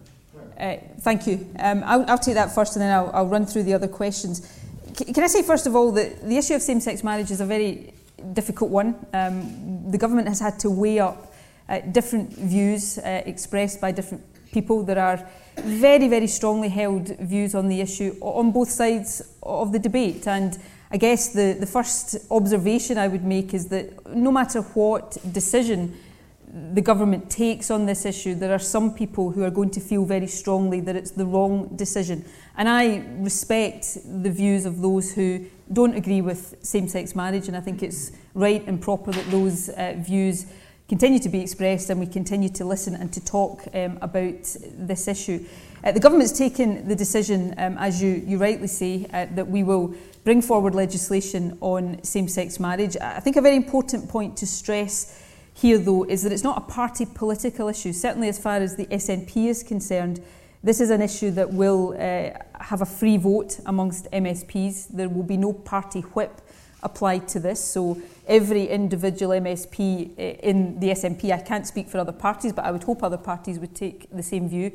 [0.57, 1.45] Uh, thank you.
[1.59, 4.57] Um, I'll, I'll take that first and then I'll, I'll run through the other questions.
[4.95, 7.45] C- can I say first of all that the issue of same-sex marriage is a
[7.45, 7.93] very
[8.31, 9.05] difficult one.
[9.13, 11.33] Um, the government has had to weigh up
[11.67, 14.83] uh, different views uh, expressed by different people.
[14.83, 19.79] There are very, very strongly held views on the issue on both sides of the
[19.79, 20.27] debate.
[20.27, 20.57] And
[20.91, 25.95] I guess the, the first observation I would make is that no matter what decision
[26.73, 30.03] the government takes on this issue, there are some people who are going to feel
[30.03, 32.25] very strongly that it's the wrong decision.
[32.57, 37.61] And I respect the views of those who don't agree with same-sex marriage and I
[37.61, 40.47] think it's right and proper that those uh, views
[40.89, 44.43] continue to be expressed and we continue to listen and to talk um, about
[44.77, 45.45] this issue.
[45.83, 49.63] Uh, the government's taken the decision, um, as you, you rightly say, uh, that we
[49.63, 49.93] will
[50.25, 52.97] bring forward legislation on same-sex marriage.
[52.97, 55.23] I think a very important point to stress
[55.53, 57.93] here, though, is that it's not a party political issue.
[57.93, 60.21] Certainly as far as the SNP is concerned,
[60.61, 64.89] This is an issue that will uh, have a free vote amongst MSPs.
[64.89, 66.41] There will be no party whip
[66.83, 67.63] applied to this.
[67.63, 67.97] So
[68.29, 72.71] every individual MSP uh, in the SNP, I can't speak for other parties, but I
[72.71, 74.71] would hope other parties would take the same view.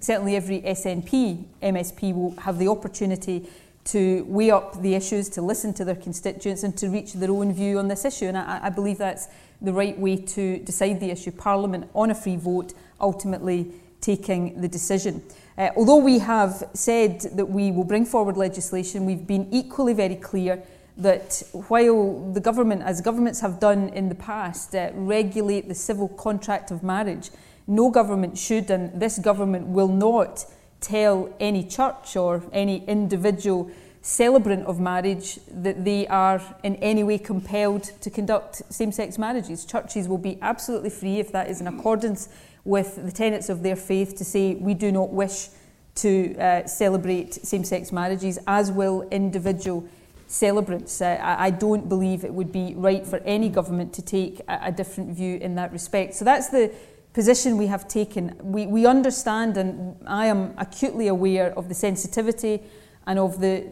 [0.00, 3.48] Certainly every SNP MSP will have the opportunity
[3.86, 7.54] to weigh up the issues, to listen to their constituents and to reach their own
[7.54, 8.26] view on this issue.
[8.26, 9.28] And I, I believe that's
[9.62, 11.32] the right way to decide the issue.
[11.32, 15.22] Parliament on a free vote ultimately taking the decision.
[15.56, 20.16] Uh, although we have said that we will bring forward legislation, we've been equally very
[20.16, 20.62] clear
[20.98, 26.08] that while the government, as governments have done in the past, uh, regulate the civil
[26.08, 27.30] contract of marriage,
[27.68, 30.44] no government should, and this government will not
[30.80, 33.70] tell any church or any individual
[34.02, 39.64] celebrant of marriage that they are in any way compelled to conduct same-sex marriages.
[39.64, 42.28] Churches will be absolutely free if that is in accordance
[42.64, 45.48] with the tenets of their faith to say we do not wish
[45.94, 49.86] to uh, celebrate same-sex marriages, as will individual
[50.28, 51.02] celebrants.
[51.02, 54.72] I, I don't believe it would be right for any government to take a, a
[54.72, 56.14] different view in that respect.
[56.14, 56.70] So that's the
[57.14, 58.36] position we have taken.
[58.40, 62.62] We, we understand, and I am acutely aware of the sensitivity
[63.06, 63.66] and of the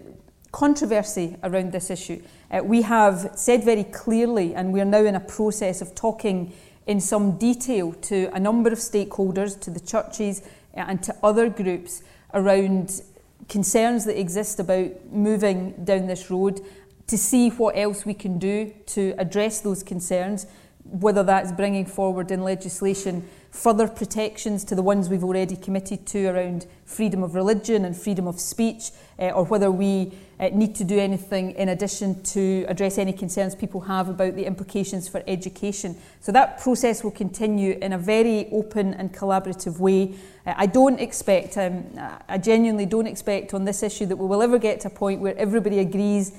[0.51, 2.23] controversy around this issue.
[2.51, 6.53] Uh, we have said very clearly, and we are now in a process of talking
[6.87, 10.42] in some detail to a number of stakeholders, to the churches
[10.77, 13.03] uh, and to other groups around
[13.49, 16.61] concerns that exist about moving down this road
[17.07, 20.47] to see what else we can do to address those concerns,
[20.90, 26.27] whether that's bringing forward in legislation further protections to the ones we've already committed to
[26.27, 30.85] around freedom of religion and freedom of speech, uh, or whether we uh, need to
[30.85, 35.96] do anything in addition to address any concerns people have about the implications for education.
[36.20, 40.14] So that process will continue in a very open and collaborative way.
[40.44, 41.87] Uh, I don't expect, um,
[42.29, 45.22] I genuinely don't expect on this issue that we will ever get to a point
[45.22, 46.38] where everybody agrees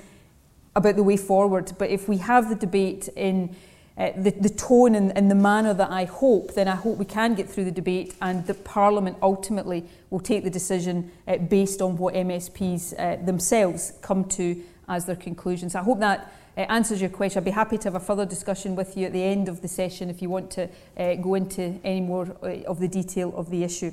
[0.76, 1.72] about the way forward.
[1.78, 3.56] But if we have the debate in
[3.98, 7.04] uh, the, the tone and, and the manner that I hope, then I hope we
[7.04, 11.82] can get through the debate and the Parliament ultimately will take the decision uh, based
[11.82, 15.74] on what MSPs uh, themselves come to as their conclusions.
[15.74, 17.40] I hope that uh, answers your question.
[17.40, 19.68] I'd be happy to have a further discussion with you at the end of the
[19.68, 23.50] session if you want to uh, go into any more uh, of the detail of
[23.50, 23.90] the issue.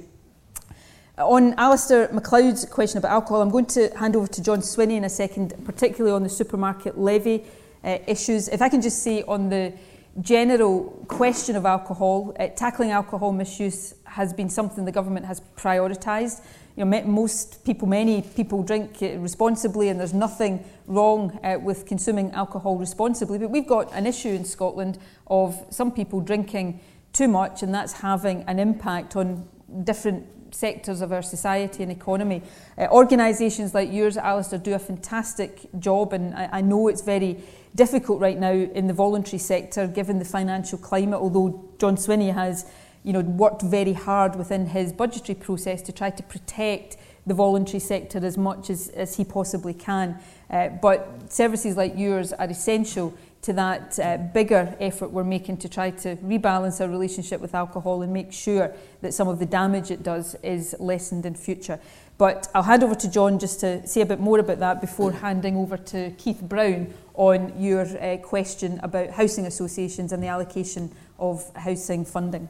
[1.17, 5.05] On Alistair MacLeod's question about alcohol, I'm going to hand over to John Swinney in
[5.05, 7.45] a second, particularly on the supermarket levy
[7.83, 8.49] uh, issues.
[8.49, 9.73] If I can just say on the
[10.21, 16.43] general question of alcohol, uh, tackling alcohol misuse has been something the government has prioritised.
[16.77, 22.31] You know, most people, many people drink responsibly, and there's nothing wrong uh, with consuming
[22.31, 23.37] alcohol responsibly.
[23.37, 24.97] But we've got an issue in Scotland
[25.27, 26.81] of some people drinking
[27.13, 29.47] too much, and that's having an impact on
[29.83, 32.41] different sectors of our society and economy.
[32.77, 37.43] Uh, organisations like yours, Alistair, do a fantastic job, and I, I know it's very
[37.75, 42.65] difficult right now in the voluntary sector given the financial climate, although John Swinney has
[43.03, 47.79] you know, worked very hard within his budgetary process to try to protect the voluntary
[47.79, 50.17] sector as much as, as he possibly can.
[50.49, 55.69] Uh, but services like yours are essential to that uh, bigger effort we're making to
[55.69, 59.91] try to rebalance our relationship with alcohol and make sure that some of the damage
[59.91, 61.79] it does is lessened in future.
[62.17, 65.11] But I'll hand over to John just to say a bit more about that before
[65.11, 70.91] handing over to Keith Brown on your uh, question about housing associations and the allocation
[71.19, 72.47] of housing funding.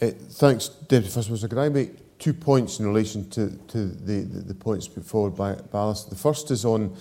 [0.00, 1.48] Uh, thanks, Deputy First Minister.
[1.48, 5.34] Can I make two points in relation to, to the, the, the points put forward
[5.34, 5.92] by, by?
[6.08, 6.96] The first is on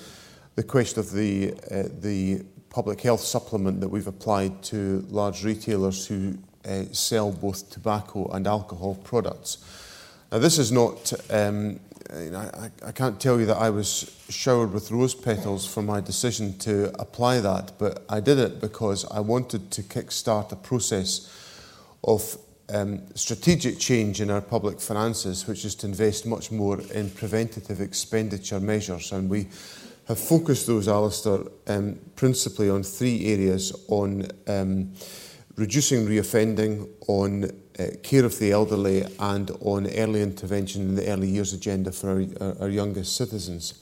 [0.55, 6.07] the question of the, uh, the public health supplement that we've applied to large retailers
[6.07, 9.59] who uh, sell both tobacco and alcohol products.
[10.31, 11.79] Now, this is not um,
[12.13, 16.57] I, I can't tell you that I was showered with rose petals for my decision
[16.59, 21.29] to apply that, but I did it because I wanted to kickstart a process
[22.03, 22.37] of
[22.73, 27.79] um, strategic change in our public finances, which is to invest much more in preventative
[27.79, 29.13] expenditure measures.
[29.13, 29.47] And we
[30.07, 34.91] have focused those, Alistair, um, principally on three areas on um,
[35.55, 41.27] reducing reoffending, on uh, care of the elderly and on early intervention in the early
[41.27, 43.73] years agenda for our, our, our youngest citizens.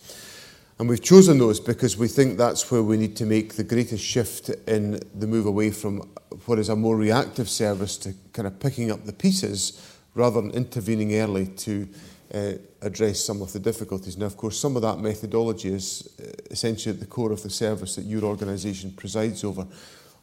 [0.80, 4.04] And we've chosen those because we think that's where we need to make the greatest
[4.04, 6.10] shift in the move away from
[6.46, 9.86] what is a more reactive service to kind of picking up the pieces
[10.16, 11.88] rather than intervening early to
[12.34, 14.18] uh, address some of the difficulties.
[14.18, 17.50] Now, of course, some of that methodology is uh, essentially at the core of the
[17.50, 19.68] service that your organisation presides over.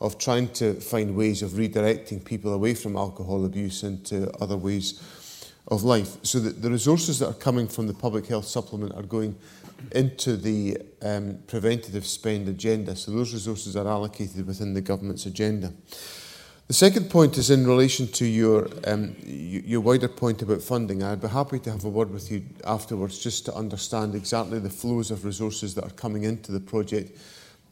[0.00, 5.02] Of trying to find ways of redirecting people away from alcohol abuse into other ways
[5.68, 6.16] of life.
[6.22, 9.36] So that the resources that are coming from the public health supplement are going
[9.92, 12.96] into the um, preventative spend agenda.
[12.96, 15.72] So those resources are allocated within the government's agenda.
[16.68, 21.00] The second point is in relation to your um, your wider point about funding.
[21.00, 24.70] I'd be happy to have a word with you afterwards just to understand exactly the
[24.70, 27.16] flows of resources that are coming into the project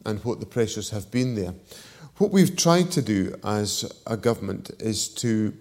[0.06, 1.54] and what the pressures have been there.
[2.18, 5.52] What we've tried to do as a government is to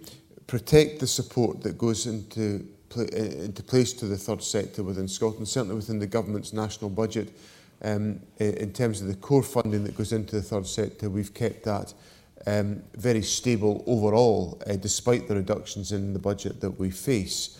[0.46, 5.76] protect the support that goes into, into place to the third sector within Scotland, certainly
[5.76, 7.34] within the government's national budget.
[7.82, 11.64] Um, in terms of the core funding that goes into the third sector, we've kept
[11.64, 11.92] that
[12.46, 17.60] um, very stable overall, uh, despite the reductions in the budget that we face.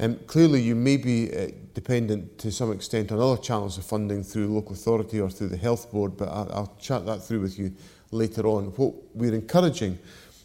[0.00, 4.22] Um, clearly, you may be uh, dependent to some extent on other channels of funding
[4.22, 7.58] through local authority or through the health board, but I'll, I'll chat that through with
[7.58, 7.72] you
[8.10, 8.66] later on.
[8.76, 9.98] What we're encouraging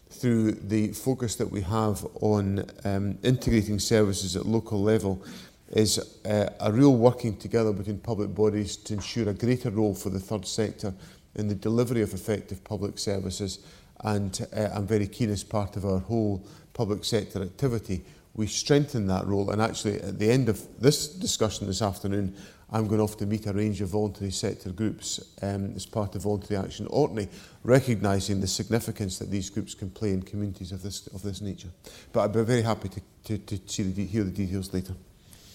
[0.10, 5.24] through the focus that we have on um, integrating services at local level
[5.72, 10.10] is uh, a real working together between public bodies to ensure a greater role for
[10.10, 10.94] the third sector
[11.36, 13.60] in the delivery of effective public services
[14.04, 18.06] and uh, I'm very keen as part of our whole public sector activity
[18.36, 22.36] we strengthen that role and actually at the end of this discussion this afternoon
[22.74, 26.24] I'm going off to meet a range of voluntary sector groups um, as part of
[26.24, 27.28] Voluntary Action Orkney,
[27.64, 31.70] recognising the significance that these groups can play in communities of this, of this nature.
[32.12, 34.96] But I'd be very happy to, to, to see the, hear the details later.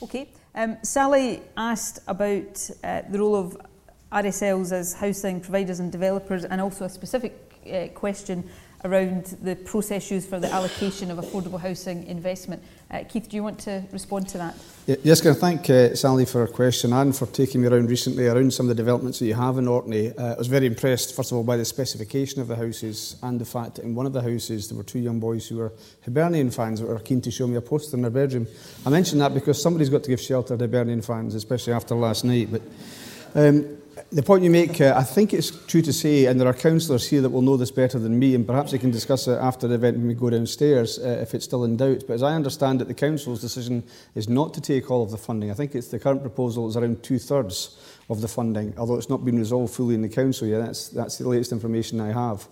[0.01, 0.29] Okay.
[0.55, 3.57] Um, Sally asked about uh, the role of
[4.13, 7.35] RSLs as housing providers and developers and also a specific
[7.71, 8.49] uh, question
[8.85, 12.63] around the process used for the allocation of affordable housing investment.
[12.91, 14.55] Uh, Keith, do you want to respond to that?
[15.03, 18.27] Yes, can I thank uh, Sally for her question and for taking me around recently
[18.27, 20.17] around some of the developments that you have in Orkney.
[20.17, 23.41] Uh, I was very impressed, first of all, by the specification of the houses and
[23.41, 25.73] the fact that in one of the houses there were two young boys who were
[26.05, 28.47] Hibernian fans that were keen to show me a poster in their bedroom.
[28.87, 32.25] I mention that because somebody's got to give shelter to Hibernian fans, especially after last
[32.25, 32.49] night.
[32.51, 32.63] But
[33.35, 33.78] um,
[34.11, 37.09] the point you make, uh, I think it's true to say, and there are councillors
[37.09, 39.69] here that will know this better than me, and perhaps they can discuss it after
[39.69, 42.05] the event when we go downstairs uh, if it's still in doubt.
[42.07, 43.85] But as I understand it, the council's decision
[44.15, 45.51] is not to take all of the funding.
[45.51, 47.79] I think it's the current proposal is around two thirds
[48.09, 50.65] of the funding, although it's not been resolved fully in the council yet.
[50.65, 52.49] That's, that's the latest information I have.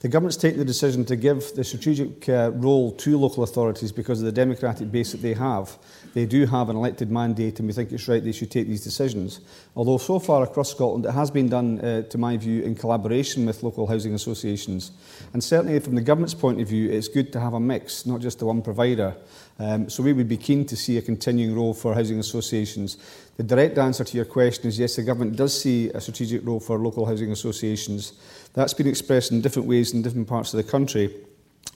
[0.00, 4.20] The government's taken the decision to give the strategic uh, role to local authorities because
[4.20, 5.76] of the democratic base that they have.
[6.14, 8.84] They do have an elected mandate, and we think it's right they should take these
[8.84, 9.40] decisions.
[9.76, 13.46] Although, so far across Scotland, it has been done, uh, to my view, in collaboration
[13.46, 14.92] with local housing associations.
[15.32, 18.20] And certainly, from the government's point of view, it's good to have a mix, not
[18.20, 19.14] just the one provider.
[19.58, 22.96] Um, so we would be keen to see a continuing role for housing associations.
[23.36, 26.60] The direct answer to your question is yes, the government does see a strategic role
[26.60, 28.12] for local housing associations.
[28.54, 31.14] That's been expressed in different ways in different parts of the country.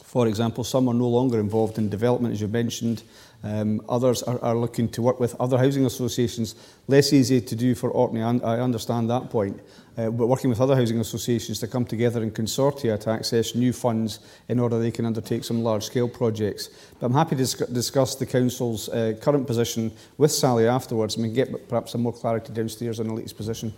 [0.05, 3.03] For example, some are no longer involved in development, as you mentioned,
[3.45, 6.55] Um, others are, are looking to work with other housing associations.
[6.87, 9.61] Less easy to do for Orkney, I understand that point.
[9.99, 13.73] Uh, but working with other housing associations to come together in consortia to access new
[13.73, 16.71] funds in order they can undertake some large-scale projects.
[16.99, 21.25] But I'm happy to dis discuss the Council's uh, current position with Sally afterwards and
[21.25, 23.75] we can get perhaps some more clarity downstairs on the latest position.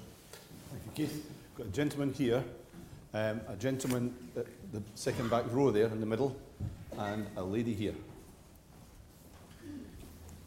[0.70, 1.30] Thank you, Keith.
[1.56, 2.44] Got a gentleman here,
[3.12, 6.36] um, a gentleman at the second back row there in the middle,
[6.96, 7.94] and a lady here.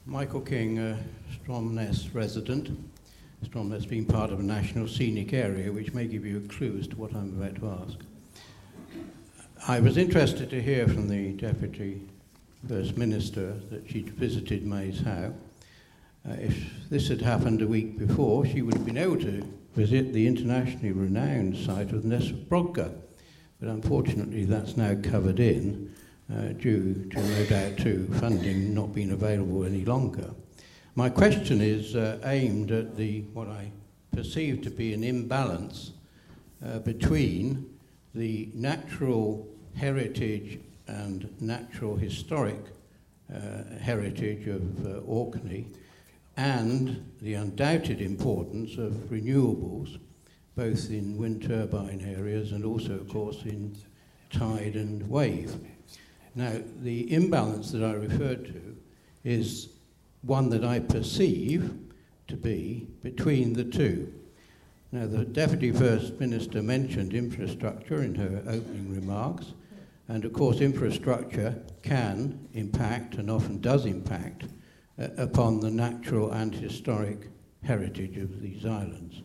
[0.09, 0.97] Michael King, a
[1.33, 2.69] Stromness resident.
[3.45, 6.87] Stromness being part of a national scenic area, which may give you a clue as
[6.87, 7.99] to what I'm about to ask.
[9.67, 12.07] I was interested to hear from the Deputy
[12.69, 15.33] First Minister that she'd visited Maeshowe.
[16.25, 19.45] Uh, if this had happened a week before, she would have been able to
[19.75, 22.93] visit the internationally renowned site of Ness of Brodgar.
[23.59, 25.93] But unfortunately, that's now covered in
[26.33, 30.31] uh, due to no doubt to funding not being available any longer.
[30.95, 33.71] My question is uh, aimed at the what I
[34.11, 35.91] perceive to be an imbalance
[36.65, 37.69] uh, between
[38.15, 42.59] the natural heritage and natural historic
[43.33, 45.67] uh, heritage of uh, Orkney
[46.37, 49.99] and the undoubted importance of renewables,
[50.55, 53.75] both in wind turbine areas and also, of course, in
[54.31, 55.55] tide and wave.
[56.37, 58.75] Now, the imbalance that I referred to
[59.23, 59.69] is
[60.21, 61.73] one that I perceive
[62.27, 64.13] to be between the two.
[64.91, 69.53] Now, the Deputy First Minister mentioned infrastructure in her opening remarks,
[70.09, 74.43] and of course, infrastructure can impact and often does impact
[74.99, 77.29] uh, upon the natural and historic
[77.63, 79.23] heritage of these islands.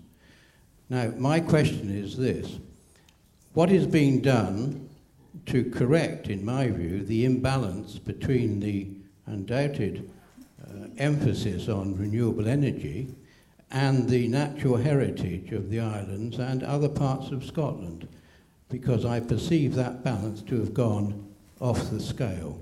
[0.88, 2.58] Now, my question is this
[3.52, 4.88] What is being done
[5.46, 8.88] to correct, in my view, the imbalance between the
[9.26, 10.10] undoubted
[10.62, 13.14] uh, emphasis on renewable energy
[13.70, 18.06] and the natural heritage of the islands and other parts of Scotland,
[18.68, 21.26] because I perceive that balance to have gone
[21.60, 22.60] off the scale.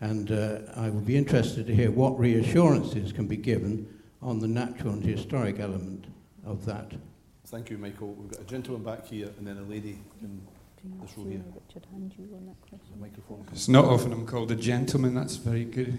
[0.00, 3.86] And uh, I would be interested to hear what reassurances can be given
[4.22, 6.06] on the natural and historic element
[6.46, 6.92] of that.
[7.46, 8.14] Thank you, Michael.
[8.14, 10.40] We've got a gentleman back here and then a lady in
[10.84, 11.42] this row here.
[11.66, 12.88] Richard Handrew on that question.
[12.92, 13.46] The microphone.
[13.52, 15.14] It's not often I'm called a gentleman.
[15.14, 15.98] That's very good.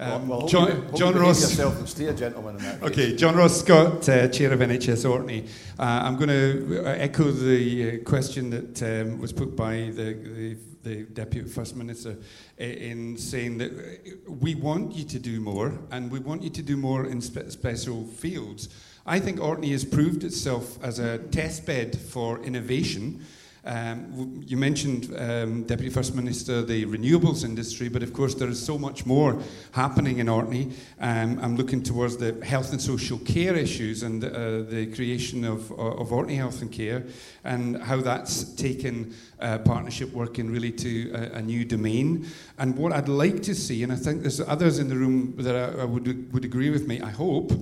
[0.00, 1.40] Um, well, John, you, John hope Ross.
[1.40, 2.82] yourself and stay a gentleman in that.
[2.84, 3.16] Okay.
[3.16, 5.46] John Ross Scott, uh, Chair of NHS Orkney.
[5.78, 10.56] Uh, I'm going to echo the uh, question that um, was put by the, the,
[10.84, 12.16] the Deputy First Minister
[12.58, 16.62] in saying that uh, we want you to do more and we want you to
[16.62, 18.68] do more in spe- special fields.
[19.04, 23.24] I think Orkney has proved itself as a test bed for innovation.
[23.68, 28.64] Um, you mentioned, um, Deputy First Minister, the renewables industry, but of course there is
[28.64, 29.38] so much more
[29.72, 30.72] happening in Orkney.
[30.98, 35.70] Um, I'm looking towards the health and social care issues and uh, the creation of,
[35.72, 37.04] of Orkney Health and Care
[37.44, 42.26] and how that's taken uh, partnership working really to a, a, new domain.
[42.58, 45.54] And what I'd like to see, and I think there's others in the room that
[45.54, 47.52] I, I would, would agree with me, I hope,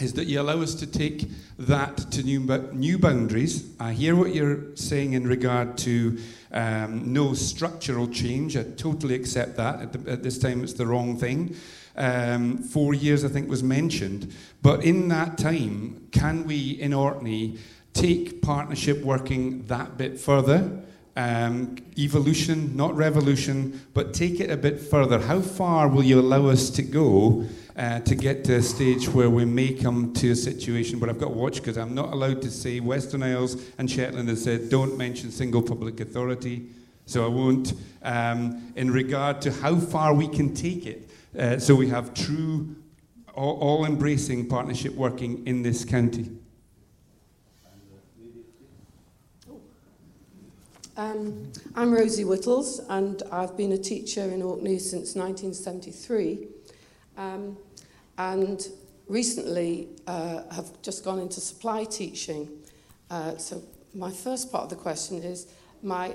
[0.00, 1.28] is that you allow us to take
[1.58, 2.40] that to new,
[2.72, 3.68] new boundaries.
[3.80, 6.18] I hear what you're saying in regard to
[6.52, 8.56] um, no structural change.
[8.56, 9.80] I totally accept that.
[9.80, 11.56] At, the, at this time, it's the wrong thing.
[11.96, 14.32] Um, four years, I think, was mentioned.
[14.62, 17.58] But in that time, can we in Orkney
[17.92, 20.84] take partnership working that bit further?
[21.16, 25.18] Um, evolution, not revolution, but take it a bit further.
[25.18, 27.44] How far will you allow us to go
[27.78, 31.20] uh, to get to a stage where we may come to a situation where I've
[31.20, 34.68] got to watch because I'm not allowed to say Western Isles and Shetland has said
[34.68, 36.70] don't mention single public authority,
[37.06, 37.74] so I won't.
[38.02, 41.08] Um, in regard to how far we can take it,
[41.38, 42.74] uh, so we have true,
[43.34, 46.32] all embracing partnership working in this county.
[50.96, 56.48] Um, I'm Rosie Whittles, and I've been a teacher in Orkney since 1973.
[57.16, 57.56] Um,
[58.18, 58.68] and
[59.06, 62.48] recently uh, have just gone into supply teaching.
[63.10, 63.62] Uh, so
[63.94, 65.46] my first part of the question is
[65.82, 66.14] my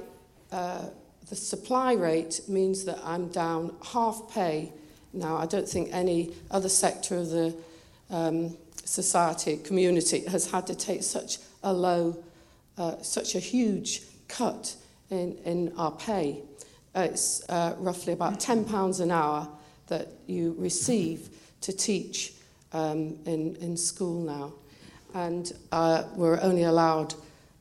[0.51, 0.85] uh,
[1.29, 4.71] the supply rate means that I'm down half pay.
[5.13, 7.55] Now I don't think any other sector of the
[8.09, 12.21] um, society community has had to take such a low,
[12.77, 14.75] uh, such a huge cut
[15.09, 16.41] in, in our pay.
[16.93, 19.47] It's uh, roughly about £10 an hour
[19.87, 21.29] that you receive
[21.63, 22.33] to teach
[22.71, 24.53] um, in, in school now.
[25.13, 27.13] And uh, we're only allowed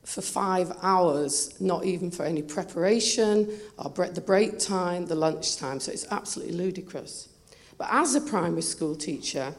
[0.03, 3.49] for five hours, not even for any preparation,
[3.93, 5.79] bre- the break time, the lunch time.
[5.79, 7.29] So it's absolutely ludicrous.
[7.77, 9.53] But as a primary school teacher,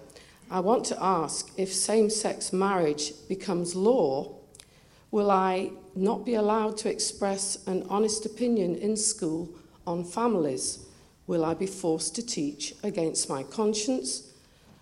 [0.51, 4.37] I want to ask if same sex marriage becomes law,
[5.11, 9.49] will I not be allowed to express an honest opinion in school
[9.87, 10.81] on families?
[11.27, 14.34] Will I be forced to teach against my conscience?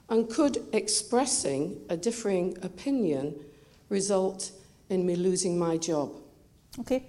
[0.09, 3.35] And could expressing a differing opinion
[3.89, 4.53] result
[4.91, 6.13] in me losing my job?
[6.81, 7.05] Okay.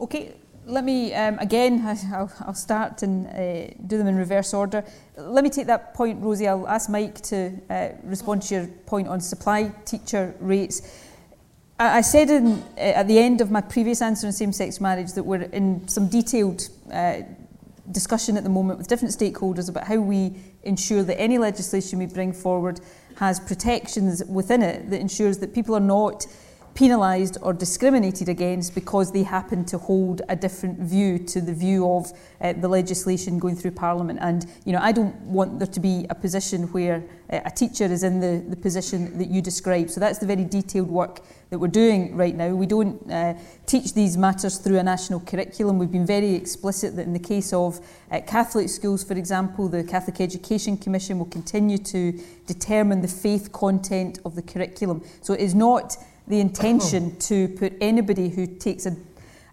[0.00, 0.34] Okay,
[0.66, 4.84] let me, um, again, I'll, I'll start and uh, do them in reverse order.
[5.16, 6.48] Let me take that point, Rosie.
[6.48, 10.82] I'll ask Mike to uh, respond to your point on supply teacher rates.
[11.78, 15.22] I, said in, uh, at the end of my previous answer on same-sex marriage that
[15.22, 17.20] we're in some detailed uh,
[17.92, 20.32] discussion at the moment with different stakeholders about how we
[20.66, 22.80] ensure that any legislation we bring forward
[23.16, 26.26] has protections within it that ensures that people are not
[26.76, 31.90] penalised or discriminated against because they happen to hold a different view to the view
[31.90, 32.12] of
[32.42, 34.18] uh, the legislation going through Parliament.
[34.20, 37.02] And, you know, I don't want there to be a position where
[37.32, 39.88] uh, a teacher is in the, the position that you describe.
[39.88, 42.50] So that's the very detailed work that we're doing right now.
[42.50, 45.78] We don't uh, teach these matters through a national curriculum.
[45.78, 49.82] We've been very explicit that in the case of uh, Catholic schools, for example, the
[49.82, 52.12] Catholic Education Commission will continue to
[52.46, 55.02] determine the faith content of the curriculum.
[55.22, 55.96] So it is not
[56.28, 58.96] the intention to put anybody who takes a,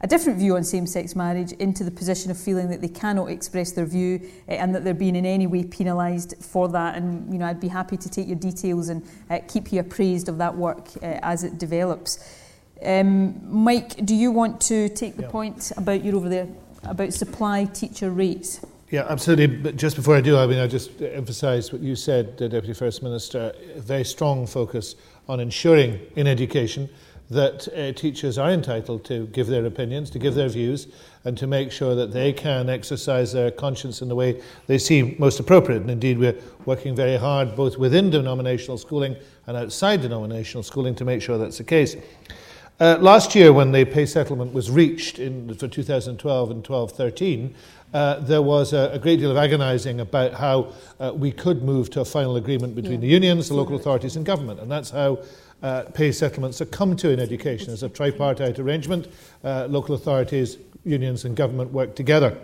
[0.01, 3.71] a different view on same-sex marriage into the position of feeling that they cannot express
[3.71, 4.19] their view
[4.49, 6.95] uh, and that they're being in any way penalised for that.
[6.95, 10.29] And you know, I'd be happy to take your details and uh, keep you appraised
[10.29, 12.39] of that work uh, as it develops.
[12.83, 15.29] Um, Mike, do you want to take the yeah.
[15.29, 16.47] point about you're over there
[16.83, 18.59] about supply teacher rates?
[18.89, 19.47] Yeah, absolutely.
[19.47, 23.01] But just before I do, I mean, I just emphasise what you said, Deputy First
[23.01, 24.95] Minister, a very strong focus
[25.27, 26.89] on ensuring in education
[27.29, 30.87] that uh, teachers are entitled to give their opinions, to give their views,
[31.25, 35.15] and to make sure that they can exercise their conscience in the way they see
[35.19, 35.81] most appropriate.
[35.81, 39.15] And indeed, we're working very hard both within denominational schooling
[39.47, 41.95] and outside denominational schooling to make sure that's the case.
[42.79, 47.55] Uh, last year, when the pay settlement was reached in, for 2012 and 12 13,
[47.93, 51.89] uh, there was a, a great deal of agonising about how uh, we could move
[51.91, 53.07] to a final agreement between yeah.
[53.07, 54.59] the unions, the local authorities, and government.
[54.59, 55.19] And that's how
[55.61, 59.07] uh, pay settlements are come to in education as a tripartite arrangement.
[59.43, 62.37] Uh, local authorities, unions, and government work together.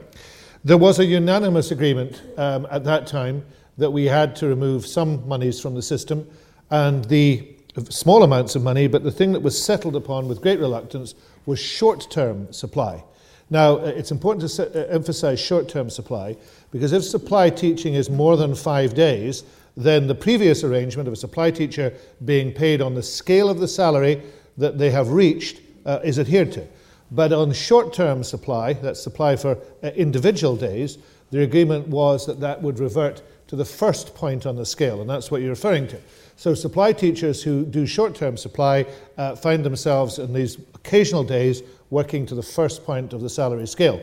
[0.63, 3.43] There was a unanimous agreement um, at that time
[3.77, 6.29] that we had to remove some monies from the system,
[6.69, 7.55] and the
[7.89, 11.59] small amounts of money, but the thing that was settled upon with great reluctance was
[11.59, 13.03] short term supply.
[13.49, 16.37] Now, uh, it's important to uh, emphasize short term supply
[16.71, 19.43] because if supply teaching is more than five days,
[19.75, 21.93] then the previous arrangement of a supply teacher
[22.25, 24.21] being paid on the scale of the salary
[24.57, 26.67] that they have reached uh, is adhered to.
[27.11, 30.97] But on short term supply, that's supply for uh, individual days,
[31.31, 35.09] the agreement was that that would revert to the first point on the scale, and
[35.09, 35.99] that's what you're referring to.
[36.35, 38.85] So, supply teachers who do short term supply
[39.17, 43.67] uh, find themselves in these occasional days working to the first point of the salary
[43.67, 44.01] scale.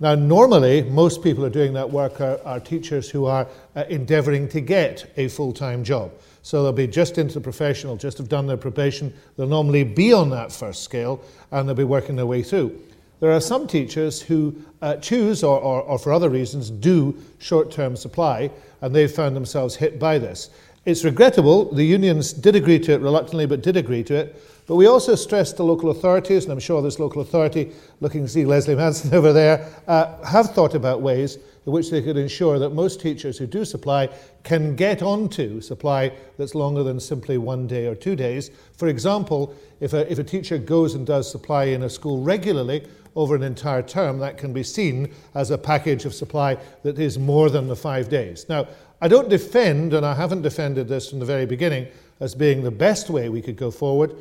[0.00, 3.84] Now, normally, most people who are doing that work are, are teachers who are uh,
[3.88, 6.12] endeavouring to get a full time job.
[6.42, 9.12] So they'll be just into the professional, just have done their probation.
[9.36, 11.20] They'll normally be on that first scale
[11.50, 12.80] and they'll be working their way through.
[13.20, 17.72] There are some teachers who uh, choose, or, or, or for other reasons, do short
[17.72, 18.50] term supply,
[18.80, 20.50] and they've found themselves hit by this.
[20.84, 21.74] It's regrettable.
[21.74, 24.40] The unions did agree to it reluctantly, but did agree to it.
[24.68, 28.28] But we also stressed to local authorities, and I'm sure this local authority, looking to
[28.28, 32.58] see Leslie Manson over there, uh, have thought about ways in which they could ensure
[32.58, 34.10] that most teachers who do supply
[34.42, 38.50] can get onto supply that's longer than simply one day or two days.
[38.76, 42.86] For example, if a, if a teacher goes and does supply in a school regularly
[43.16, 47.18] over an entire term, that can be seen as a package of supply that is
[47.18, 48.44] more than the five days.
[48.50, 48.68] Now,
[49.00, 51.88] I don't defend, and I haven't defended this from the very beginning,
[52.20, 54.14] as being the best way we could go forward,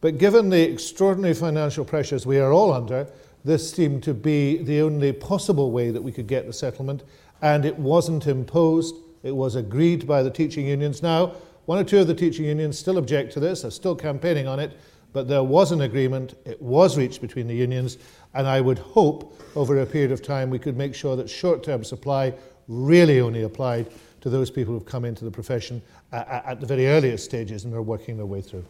[0.00, 3.08] but given the extraordinary financial pressures we are all under,
[3.44, 7.02] this seemed to be the only possible way that we could get the settlement,
[7.42, 8.94] and it wasn't imposed.
[9.22, 11.02] It was agreed by the teaching unions.
[11.02, 11.34] Now,
[11.66, 14.60] one or two of the teaching unions still object to this, are still campaigning on
[14.60, 14.78] it,
[15.12, 16.34] but there was an agreement.
[16.44, 17.98] It was reached between the unions,
[18.34, 21.62] and I would hope over a period of time we could make sure that short
[21.62, 22.34] term supply
[22.68, 23.90] really only applied
[24.22, 25.82] to those people who've come into the profession
[26.12, 28.64] uh, uh, at the very earliest stages and are working their way through.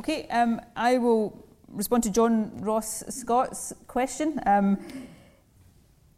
[0.00, 4.40] Okay, um, I will respond to John Ross Scott's question.
[4.46, 4.78] Um,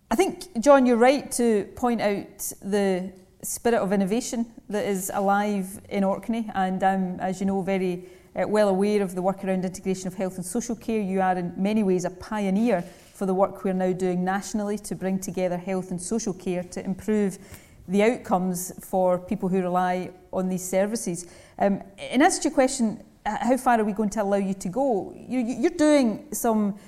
[0.09, 3.12] I think, John, you're right to point out the
[3.43, 8.05] spirit of innovation that is alive in Orkney, and I'm, as you know, very
[8.37, 11.01] uh, well aware of the work around integration of health and social care.
[11.01, 12.83] You are, in many ways, a pioneer
[13.14, 16.85] for the work we're now doing nationally to bring together health and social care to
[16.85, 17.37] improve
[17.89, 21.26] the outcomes for people who rely on these services.
[21.59, 24.68] Um, in answer to your question, how far are we going to allow you to
[24.68, 25.14] go?
[25.29, 26.79] You're doing some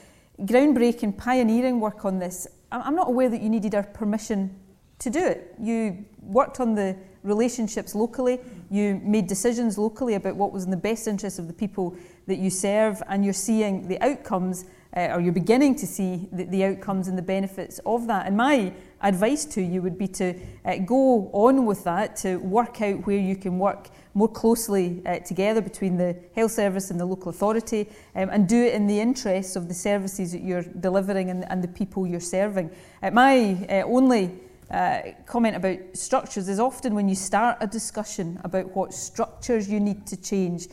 [0.40, 2.46] groundbreaking, pioneering work on this.
[2.72, 4.58] I'm not aware that you needed our permission
[4.98, 5.54] to do it.
[5.60, 8.38] You worked on the relationships locally,
[8.70, 12.36] you made decisions locally about what was in the best interest of the people that
[12.36, 14.66] you serve, and you're seeing the outcomes,
[14.96, 18.26] uh, or you're beginning to see the, the outcomes and the benefits of that.
[18.26, 18.72] And my
[19.02, 23.18] advice to you would be to uh, go on with that, to work out where
[23.18, 27.88] you can work more closely uh, together between the health service and the local authority
[28.14, 31.62] um, and do it in the interests of the services that you're delivering and, and
[31.62, 32.70] the people you're serving.
[33.02, 34.30] Uh, my uh, only
[34.70, 39.80] uh, comment about structures is often when you start a discussion about what structures you
[39.80, 40.68] need to change,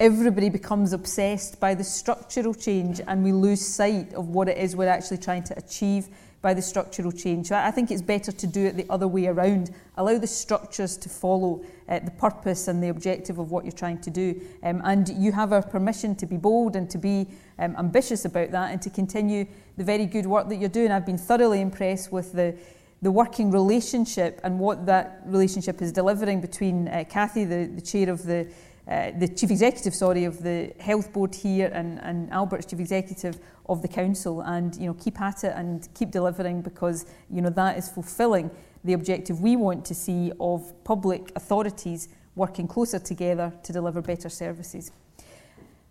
[0.00, 4.74] everybody becomes obsessed by the structural change and we lose sight of what it is
[4.74, 6.08] we're actually trying to achieve
[6.40, 7.48] by the structural change.
[7.48, 9.70] So I think it's better to do it the other way around.
[9.96, 14.00] Allow the structures to follow uh, the purpose and the objective of what you're trying
[14.02, 14.40] to do.
[14.62, 17.26] Um, and you have our permission to be bold and to be
[17.58, 20.92] um, ambitious about that and to continue the very good work that you're doing.
[20.92, 22.56] I've been thoroughly impressed with the
[23.00, 28.10] the working relationship and what that relationship is delivering between uh, Kathy, the, the chair
[28.10, 28.48] of the
[28.88, 33.38] uh, the chief executive, sorry, of the health board here, and, and Albert's chief executive
[33.66, 37.50] of the council, and you know keep at it and keep delivering because you know
[37.50, 38.50] that is fulfilling
[38.84, 44.30] the objective we want to see of public authorities working closer together to deliver better
[44.30, 44.90] services.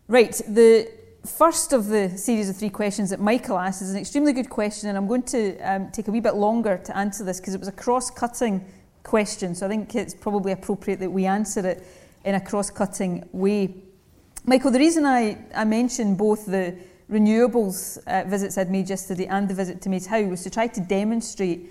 [0.07, 0.89] Right, the
[1.23, 4.89] first of the series of three questions that Michael asked is an extremely good question,
[4.89, 7.59] and I'm going to um, take a wee bit longer to answer this because it
[7.59, 8.65] was a cross-cutting
[9.03, 11.85] question, so I think it's probably appropriate that we answer it
[12.27, 13.73] in a cross-cutting way.
[14.43, 16.75] Michael, the reason I, I mentioned both the
[17.09, 20.81] renewables uh, visits I'd made yesterday and the visit to Maeshowe was to try to
[20.81, 21.69] demonstrate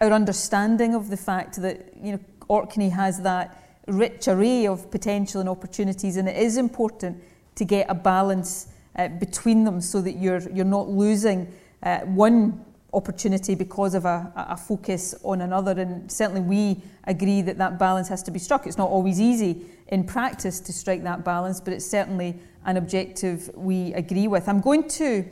[0.00, 2.18] our understanding of the fact that you know
[2.48, 7.22] Orkney has that rich array of potential and opportunities, and it is important
[7.54, 8.66] to get a balance
[8.96, 11.46] uh, between them so that you're you're not losing
[11.84, 15.80] uh, one opportunity because of a, a focus on another.
[15.80, 18.66] And certainly we agree that that balance has to be struck.
[18.66, 23.50] It's not always easy in practice to strike that balance, but it's certainly an objective
[23.54, 24.48] we agree with.
[24.48, 25.24] I'm going to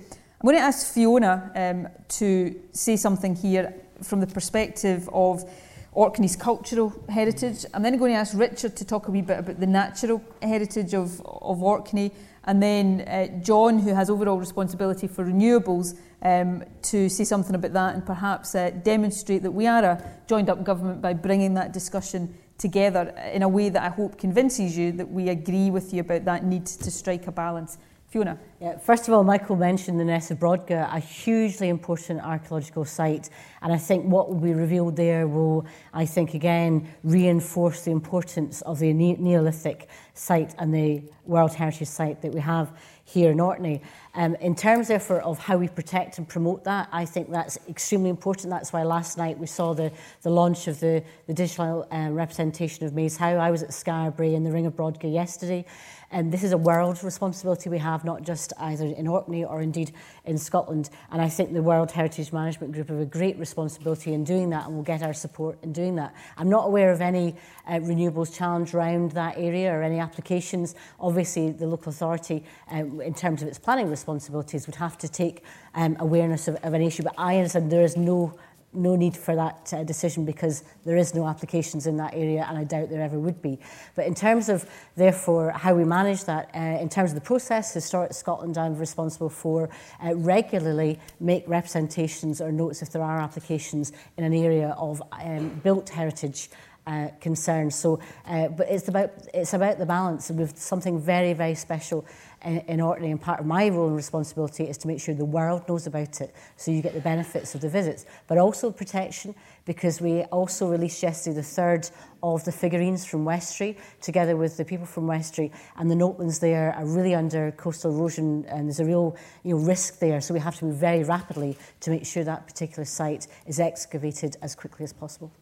[0.42, 1.88] I'm going to ask Fiona um,
[2.18, 3.72] to say something here
[4.02, 5.48] from the perspective of
[5.92, 7.64] Orkney's cultural heritage.
[7.72, 10.94] I'm then going to ask Richard to talk a wee bit about the natural heritage
[10.94, 12.10] of, of Orkney,
[12.42, 17.72] and then uh, John, who has overall responsibility for renewables, um, to say something about
[17.74, 21.72] that and perhaps uh, demonstrate that we are a joined up government by bringing that
[21.72, 26.00] discussion together in a way that I hope convinces you that we agree with you
[26.00, 27.78] about that need to strike a balance.
[28.12, 28.38] Fiona.
[28.60, 33.30] Yeah, first of all, Michael mentioned the Ness of Brodgar, a hugely important archaeological site.
[33.62, 38.60] And I think what will be revealed there will, I think, again, reinforce the importance
[38.62, 42.76] of the Neolithic site and the World Heritage Site that we have
[43.12, 43.82] here in Orkney.
[44.14, 48.10] Um, in terms, therefore, of how we protect and promote that, I think that's extremely
[48.10, 48.50] important.
[48.50, 49.92] That's why last night we saw the,
[50.22, 53.38] the launch of the, the digital um, representation of Maeshowe.
[53.38, 55.64] I was at Skara Brae in the Ring of Brodgar yesterday.
[56.12, 59.92] And this is a world responsibility we have, not just either in Orkney or indeed
[60.26, 60.90] in Scotland.
[61.10, 64.66] And I think the World Heritage Management Group have a great responsibility in doing that
[64.66, 66.14] and will get our support in doing that.
[66.36, 67.34] I'm not aware of any
[67.66, 70.74] uh, renewables challenge around that area or any applications.
[71.00, 75.42] Obviously, the local authority, um, in terms of its planning responsibilities, would have to take
[75.74, 77.04] um, awareness of, of an issue.
[77.04, 78.38] But I understand there is no
[78.72, 82.58] no need for that uh, decision because there is no applications in that area and
[82.58, 83.58] I doubt there ever would be.
[83.94, 87.74] But in terms of, therefore, how we manage that, uh, in terms of the process,
[87.74, 89.68] Historic Scotland I'm responsible for
[90.04, 95.60] uh, regularly make representations or notes if there are applications in an area of um,
[95.62, 96.48] built heritage
[96.86, 97.74] uh, concerns.
[97.74, 100.30] So, uh, but it's about, it's about the balance.
[100.30, 102.04] We've something very, very special
[102.44, 105.68] in, Orkney, and part of my role and responsibility is to make sure the world
[105.68, 109.34] knows about it, so you get the benefits of the visits, but also protection,
[109.64, 111.88] because we also released yesterday the third
[112.22, 116.72] of the figurines from Westray, together with the people from Westray, and the notelands there
[116.74, 120.40] are really under coastal erosion, and there's a real you know, risk there, so we
[120.40, 124.84] have to move very rapidly to make sure that particular site is excavated as quickly
[124.84, 125.32] as possible.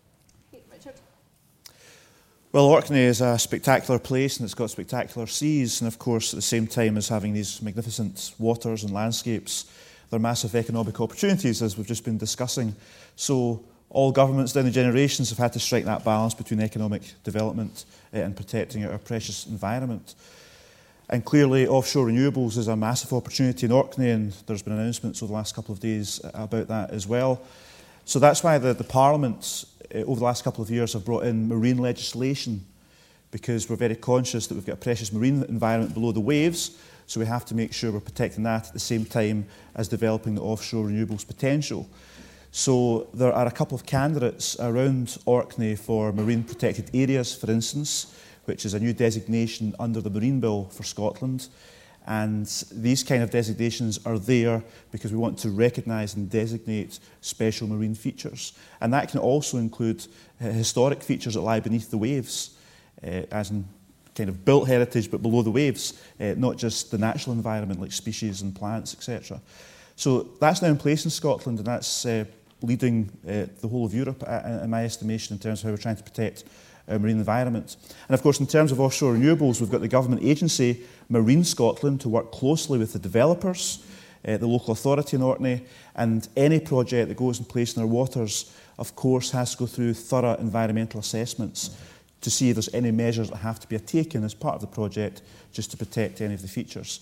[2.52, 6.36] Well, Orkney is a spectacular place and it's got spectacular seas, and of course, at
[6.36, 9.70] the same time as having these magnificent waters and landscapes,
[10.10, 12.74] there are massive economic opportunities, as we've just been discussing.
[13.14, 17.84] So, all governments down the generations have had to strike that balance between economic development
[18.12, 20.16] uh, and protecting our precious environment.
[21.08, 25.30] And clearly, offshore renewables is a massive opportunity in Orkney, and there's been announcements over
[25.30, 27.40] the last couple of days about that as well.
[28.06, 31.24] So that's why the, the Parliament Uh, over the last couple of years have brought
[31.24, 32.64] in marine legislation
[33.30, 37.20] because we're very conscious that we've got a precious marine environment below the waves, so
[37.20, 40.42] we have to make sure we're protecting that at the same time as developing the
[40.42, 41.88] offshore renewables potential.
[42.52, 48.12] So there are a couple of candidates around Orkney for marine protected areas, for instance,
[48.46, 51.48] which is a new designation under the Marine Bill for Scotland.
[52.10, 57.68] And these kind of designations are there because we want to recognise and designate special
[57.68, 58.52] marine features.
[58.80, 60.04] And that can also include
[60.40, 62.56] uh, historic features that lie beneath the waves,
[63.04, 63.64] uh, as in
[64.16, 67.92] kind of built heritage but below the waves, uh, not just the natural environment like
[67.92, 69.40] species and plants, etc.
[69.94, 72.24] So that's now in place in Scotland and that's uh,
[72.60, 75.76] leading uh, the whole of Europe, uh, in my estimation, in terms of how we're
[75.76, 76.42] trying to protect
[76.90, 77.76] our marine environment.
[78.08, 82.00] And of course, in terms of offshore renewables, we've got the government agency Marine Scotland
[82.02, 83.84] to work closely with the developers,
[84.26, 85.62] uh, the local authority in Orkney,
[85.94, 89.66] and any project that goes in place in our waters, of course, has to go
[89.66, 91.70] through thorough environmental assessments
[92.20, 94.66] to see if there's any measures that have to be taken as part of the
[94.66, 95.22] project
[95.52, 97.00] just to protect any of the features.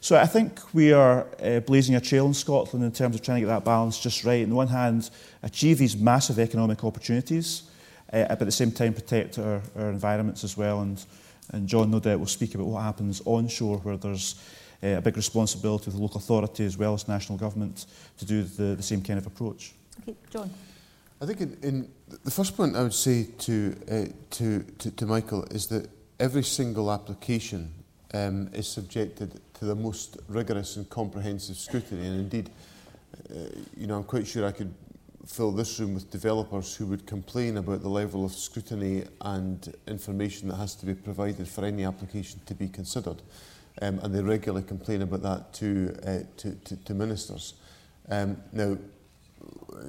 [0.00, 3.36] So I think we are uh, blazing a trail in Scotland in terms of trying
[3.36, 4.42] to get that balance just right.
[4.42, 5.10] On the one hand,
[5.42, 7.64] achieve these massive economic opportunities,
[8.12, 11.04] uh, but at the same time protect our, our environments as well and
[11.52, 14.36] And John, no doubt, will speak about what happens onshore, where there's
[14.82, 17.86] uh, a big responsibility with the local authority as well as national government
[18.18, 19.72] to do the, the same kind of approach.
[20.00, 20.50] Okay, John.
[21.20, 21.90] I think in, in
[22.24, 26.44] the first point I would say to, uh, to, to, to Michael is that every
[26.44, 27.72] single application
[28.14, 32.06] um, is subjected to the most rigorous and comprehensive scrutiny.
[32.06, 32.50] And indeed,
[33.28, 33.34] uh,
[33.76, 34.72] you know, I'm quite sure I could
[35.30, 40.48] fill this room with developers who would complain about the level of scrutiny and information
[40.48, 43.22] that has to be provided for any application to be considered.
[43.80, 47.54] Um, and they regularly complain about that to, uh, to, to, to ministers.
[48.08, 48.76] Um, now,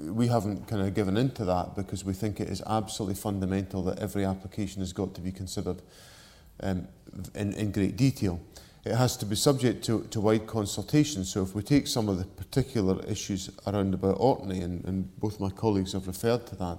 [0.04, 4.00] we haven't kind of given into that because we think it is absolutely fundamental that
[4.00, 5.82] every application has got to be considered
[6.62, 6.88] um,
[7.34, 8.40] in, in great detail
[8.84, 11.24] it has to be subject to, to wide consultation.
[11.24, 15.40] So if we take some of the particular issues around about Orkney, and, and both
[15.40, 16.78] my colleagues have referred to that,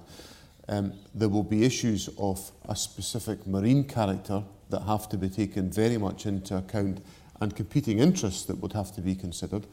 [0.67, 5.71] um, there will be issues of a specific marine character that have to be taken
[5.71, 7.03] very much into account
[7.39, 9.65] and competing interests that would have to be considered.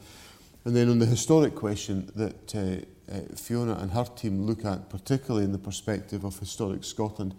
[0.63, 4.89] And then on the historic question that uh, uh, Fiona and her team look at,
[4.89, 7.33] particularly in the perspective of Historic Scotland,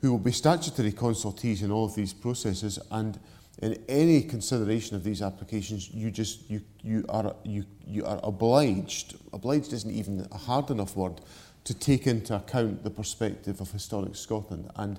[0.00, 3.18] who will be statutory consultees in all of these processes and
[3.60, 9.16] in any consideration of these applications, you just you you are you you are obliged.
[9.32, 11.20] Obliged isn't even a hard enough word
[11.64, 14.98] to take into account the perspective of historic Scotland and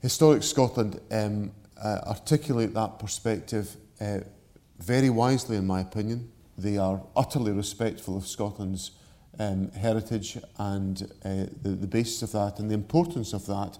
[0.00, 1.50] historic Scotland um,
[1.82, 4.20] uh, articulate that perspective uh,
[4.78, 6.30] very wisely, in my opinion.
[6.56, 8.92] They are utterly respectful of Scotland's
[9.38, 13.78] um, heritage and uh, the, the basis of that and the importance of that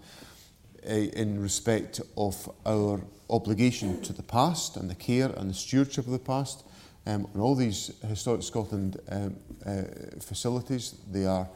[0.86, 3.00] uh, in respect of our
[3.30, 6.64] obligation to the past and the care and the stewardship of the past.
[7.06, 9.82] Um, all these Historic Scotland um, uh,
[10.20, 11.48] facilities, they are,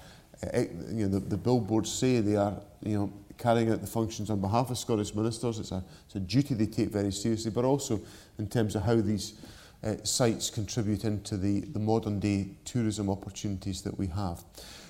[0.42, 0.60] uh,
[0.90, 4.40] you know, the, the billboards say they are, you know, carrying out the functions on
[4.40, 5.58] behalf of Scottish ministers.
[5.58, 8.00] It's a, it's a duty they take very seriously, but also
[8.38, 9.34] in terms of how these
[9.82, 14.44] uh, sites contribute into the, the modern day tourism opportunities that we have.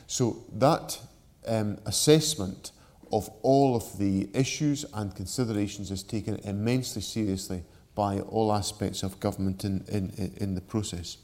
[0.07, 1.01] So that
[1.47, 2.72] um, assessment
[3.12, 7.62] of all of the issues and considerations is taken immensely seriously
[7.94, 11.18] by all aspects of government in, in, in the process.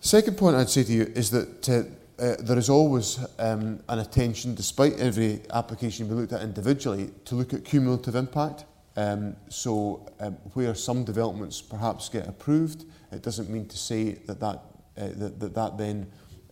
[0.00, 1.82] Second point I'd say to you is that uh,
[2.20, 7.34] uh, there is always um, an attention, despite every application being looked at individually, to
[7.34, 8.64] look at cumulative impact.
[8.96, 14.40] Um, so um, where some developments perhaps get approved, it doesn't mean to say that
[14.40, 14.56] that,
[14.98, 16.10] uh, that, that, that then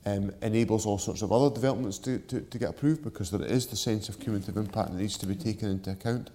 [0.08, 3.66] um, enables all sorts of other developments to, to, to get approved because there is
[3.66, 6.30] the sense of cumulative impact that needs to be taken into account.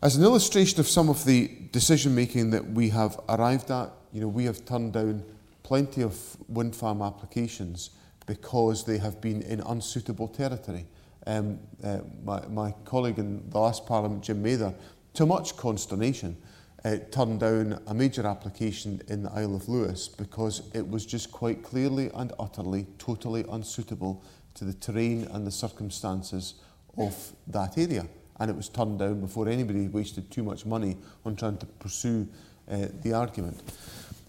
[0.00, 4.20] As an illustration of some of the decision making that we have arrived at, you
[4.20, 5.24] know, we have turned down
[5.64, 6.16] plenty of
[6.48, 7.90] wind farm applications
[8.26, 10.86] because they have been in unsuitable territory.
[11.26, 14.72] Um, uh, my, my colleague in the last parliament, Jim Mather,
[15.14, 16.36] to much consternation,
[16.84, 21.32] uh, turned down a major application in the Isle of Lewis because it was just
[21.32, 24.22] quite clearly and utterly, totally unsuitable
[24.54, 26.54] to the terrain and the circumstances
[26.96, 28.06] of that area.
[28.40, 32.28] And it was turned down before anybody wasted too much money on trying to pursue
[32.70, 33.60] uh, the argument.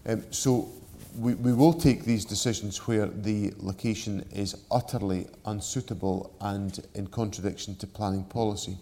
[0.06, 0.68] Um, so
[1.16, 7.76] we, we will take these decisions where the location is utterly unsuitable and in contradiction
[7.76, 8.76] to planning policy.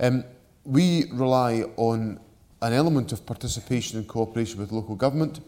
[0.00, 0.24] Um,
[0.64, 2.20] we rely on
[2.62, 5.40] an element of participation and cooperation with local government.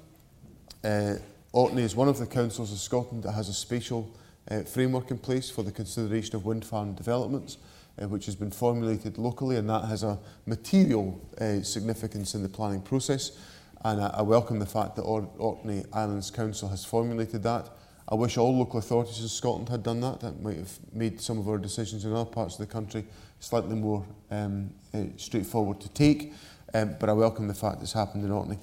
[0.84, 1.14] Uh,
[1.52, 4.14] Orkney is one of the councils of Scotland that has a spatial
[4.50, 7.56] uh, framework in place for the consideration of wind farm developments,
[8.00, 12.48] uh, which has been formulated locally, and that has a material uh, significance in the
[12.48, 13.38] planning process.
[13.84, 17.70] And I, I welcome the fact that Or Orkney Islands Council has formulated that.
[18.10, 20.20] I wish all local authorities in Scotland had done that.
[20.20, 23.04] That might have made some of our decisions in other parts of the country
[23.40, 26.32] slightly more um, uh, straightforward to take.
[26.78, 28.58] Um, but I welcome the fact it's happened in Orkney.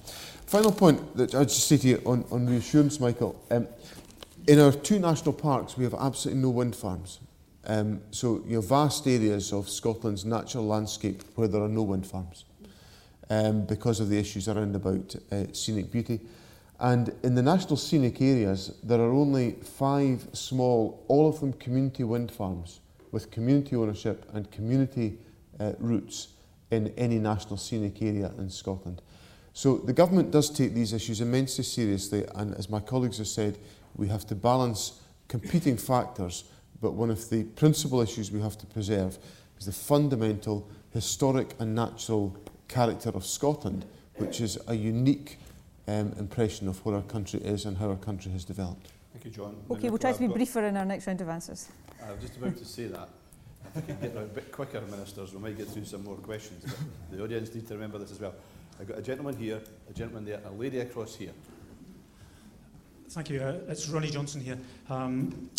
[0.46, 3.38] Final point that I'd just say to you on, on reassurance, Michael.
[3.50, 3.68] Um,
[4.46, 7.20] in our two national parks, we have absolutely no wind farms.
[7.66, 12.06] Um, so you have vast areas of Scotland's natural landscape where there are no wind
[12.06, 12.44] farms
[13.28, 16.20] um, because of the issues around about uh, scenic beauty.
[16.80, 22.04] And in the national scenic areas, there are only five small, all of them community
[22.04, 22.80] wind farms
[23.12, 25.18] with community ownership and community
[25.60, 26.28] uh, routes
[26.70, 29.02] in any national scenic area in Scotland.
[29.52, 33.58] So the government does take these issues immensely seriously, and as my colleagues have said,
[33.96, 36.44] we have to balance competing factors,
[36.80, 39.18] but one of the principal issues we have to preserve
[39.58, 42.36] is the fundamental historic and natural
[42.68, 43.86] character of Scotland,
[44.16, 45.38] which is a unique
[45.88, 48.88] um, impression of what our country is and how our country has developed.
[49.12, 49.56] Thank you, John.
[49.70, 51.68] Okay, we'll try to be briefer in our next round of answers.
[52.06, 53.08] I was just about to say that.
[53.86, 56.64] We get a bit quicker, ministers, we might get through some more questions.
[57.10, 58.34] But the audience need to remember this as well.
[58.80, 61.32] I've got a gentleman here, a gentleman there, a lady across here.
[63.10, 63.40] Thank you.
[63.40, 64.58] Uh, it's Ronnie Johnson here.
[64.88, 65.50] Um,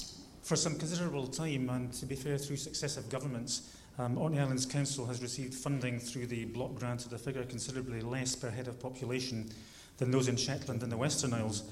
[0.41, 5.05] for some considerable time, and to be fair, through successive governments, um, Orkney Islands Council
[5.05, 8.79] has received funding through the block grant at a figure considerably less per head of
[8.79, 9.49] population
[9.97, 11.63] than those in Shetland and the Western Isles.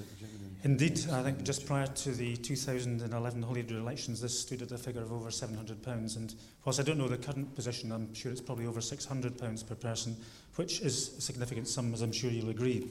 [0.66, 5.04] Indeed, I think just prior to the 2011 Holyrood elections, this stood at a figure
[5.04, 6.16] of over £700.
[6.16, 6.34] And
[6.66, 10.18] whilst I don't know the current position, I'm sure it's probably over £600 per person,
[10.56, 12.90] which is a significant sum, as I'm sure you'll agree.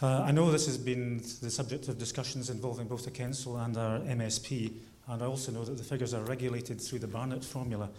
[0.00, 3.76] Uh, I know this has been the subject of discussions involving both the Council and
[3.76, 4.72] our MSP,
[5.08, 7.90] and I also know that the figures are regulated through the Barnett formula.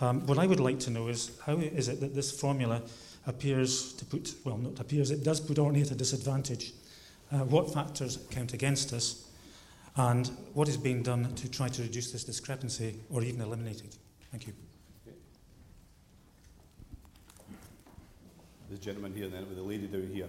[0.00, 2.80] Um, what I would like to know is how is it that this formula
[3.26, 6.72] appears to put, well, not appears, it does put Orkney at a disadvantage
[7.32, 9.28] uh, what factors count against us,
[9.96, 13.96] and what is being done to try to reduce this discrepancy or even eliminate it.
[14.30, 14.52] Thank you.
[18.70, 20.28] The gentleman here, then, with the lady down here.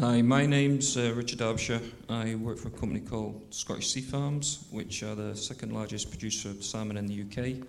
[0.00, 1.80] Hi, my name's uh, Richard Absher.
[2.08, 6.48] I work for a company called Scottish Sea Farms, which are the second largest producer
[6.48, 7.62] of salmon in the UK.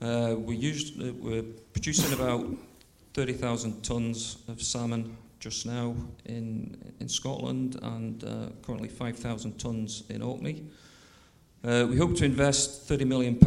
[0.00, 2.46] Uh, we used, uh, we're producing about
[3.14, 5.94] 30,000 tonnes of salmon just now
[6.24, 10.64] in, in Scotland and uh, currently 5,000 tonnes in Orkney.
[11.62, 13.38] Uh, we hope to invest £30 million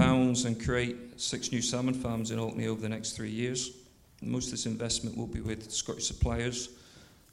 [0.47, 3.71] and create six new salmon farms in Orkney over the next three years.
[4.21, 6.69] Most of this investment will be with Scottish suppliers,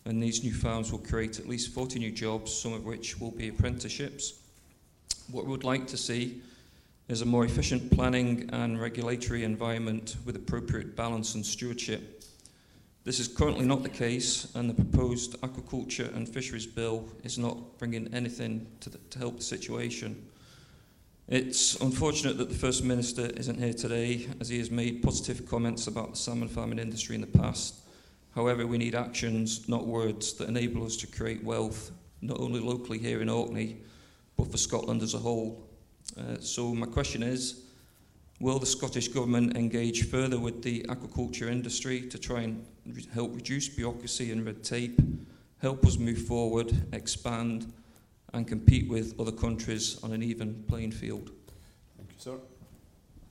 [0.05, 3.31] and these new farms will create at least 40 new jobs, some of which will
[3.31, 4.41] be apprenticeships.
[5.31, 6.43] What we would like to see
[7.07, 12.17] is a more efficient planning and regulatory environment with appropriate balance and stewardship.
[13.07, 17.79] This is currently not the case, and the proposed aquaculture and fisheries bill is not
[17.79, 20.27] bringing anything to, the, to help the situation.
[21.29, 25.87] It's unfortunate that the First Minister isn't here today, as he has made positive comments
[25.87, 27.77] about the salmon farming industry in the past.
[28.35, 31.93] However, we need actions, not words, that enable us to create wealth,
[32.23, 33.77] not only locally here in Orkney,
[34.37, 35.65] but for Scotland as a whole.
[36.19, 37.67] Uh, so, my question is
[38.41, 42.67] Will the Scottish Government engage further with the aquaculture industry to try and
[43.13, 45.01] help reduce bureaucracy and red tape,
[45.61, 47.73] help us move forward, expand,
[48.33, 51.31] and compete with other countries on an even playing field?
[51.97, 52.37] Thank you, sir.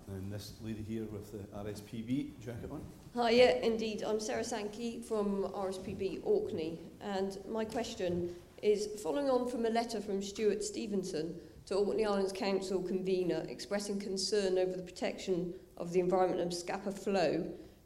[0.08, 2.82] And this lady here with the RSPB jacket on.
[3.16, 4.04] Hi, yeah, indeed.
[4.04, 10.02] I'm Sarah Sankey from RSPB Orkney, and my question is following on from a letter
[10.02, 11.36] from Stewart Stevenson
[11.66, 16.92] to Orkney Islands Council convener expressing concern over the protection of the environment of scapa
[16.92, 17.46] flow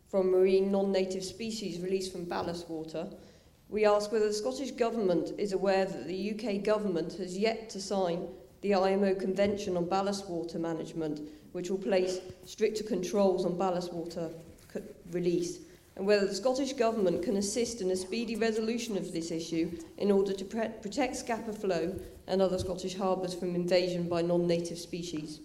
[0.10, 3.08] from marine non-native species released from ballast water.
[3.70, 7.80] We ask whether the Scottish Government is aware that the UK Government has yet to
[7.80, 8.28] sign
[8.62, 14.30] the IMO Convention on Ballast Water Management, which will place stricter controls on ballast water
[15.12, 15.60] release,
[15.96, 20.12] and whether the Scottish Government can assist in a speedy resolution of this issue in
[20.12, 21.96] order to protect scapa flow
[22.28, 25.42] and other Scottish harbours from invasion by non-native species.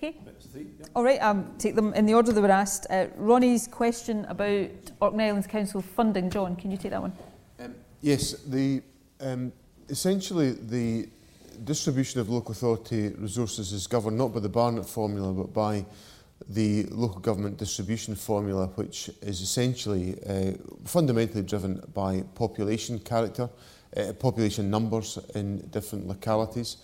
[0.00, 0.20] Thank you.
[0.20, 0.34] Okay.
[0.52, 0.86] Three, yeah.
[0.94, 2.86] All right, um, take them in the order they were asked.
[2.90, 4.70] Uh, Ronnie's question about
[5.00, 6.30] Orkney Islands Council funding.
[6.30, 7.12] John, can you take that one?
[7.60, 8.82] Um, yes, the,
[9.20, 9.52] um,
[9.88, 11.08] essentially the
[11.64, 15.84] distribution of local authority resources is governed not by the Barnett formula but by
[16.48, 20.52] the local government distribution formula which is essentially uh,
[20.84, 23.50] fundamentally driven by population character
[23.96, 26.76] uh, population numbers in different localities.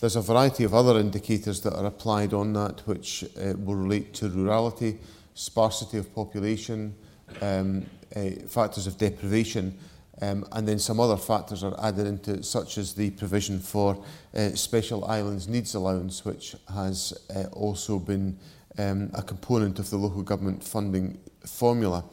[0.00, 4.14] There's a variety of other indicators that are applied on that which uh, will relate
[4.14, 4.98] to rurality,
[5.34, 6.94] sparsity of population,
[7.42, 7.84] um,
[8.14, 9.76] uh, factors of deprivation,
[10.22, 14.00] um, and then some other factors are added into it, such as the provision for
[14.36, 18.38] uh, Special Islands Needs Allowance, which has uh, also been
[18.78, 22.04] um, a component of the local government funding formula.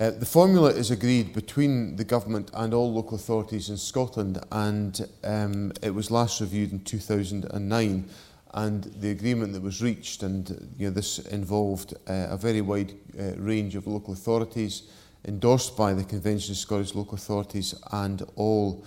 [0.00, 5.06] Uh, the formula is agreed between the government and all local authorities in Scotland, and
[5.24, 8.08] um, it was last reviewed in 2009.
[8.54, 12.94] And the agreement that was reached, and you know, this involved uh, a very wide
[13.18, 14.84] uh, range of local authorities,
[15.26, 18.82] endorsed by the Convention of Scottish Local Authorities and all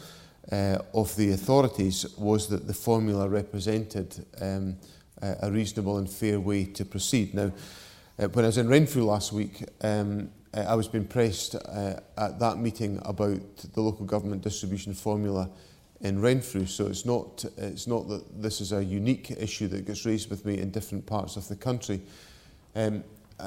[0.52, 4.78] uh, of the authorities, was that the formula represented um,
[5.22, 7.36] a reasonable and fair way to proceed.
[7.36, 7.52] Now,
[8.18, 12.00] uh, when I was in Renfrew last week, um, uh, I was being pressed uh,
[12.18, 15.50] at that meeting about the local government distribution formula
[16.02, 16.66] in Renfrew.
[16.66, 20.46] So it's not, it's not that this is a unique issue that gets raised with
[20.46, 22.02] me in different parts of the country.
[22.76, 23.04] Um,
[23.40, 23.46] I,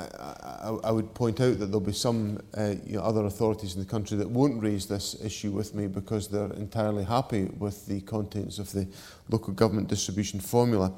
[0.62, 3.80] I, I would point out that there'll be some uh, you know, other authorities in
[3.80, 8.00] the country that won't raise this issue with me because they're entirely happy with the
[8.02, 8.88] contents of the
[9.30, 10.92] local government distribution formula.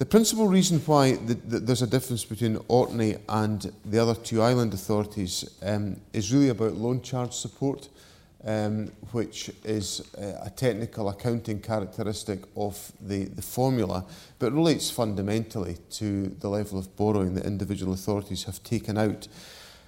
[0.00, 4.40] The principal reason why the, the, there's a difference between Orkney and the other two
[4.40, 7.90] island authorities um, is really about loan charge support,
[8.46, 14.06] um, which is uh, a technical accounting characteristic of the, the formula,
[14.38, 19.28] but relates fundamentally to the level of borrowing that individual authorities have taken out.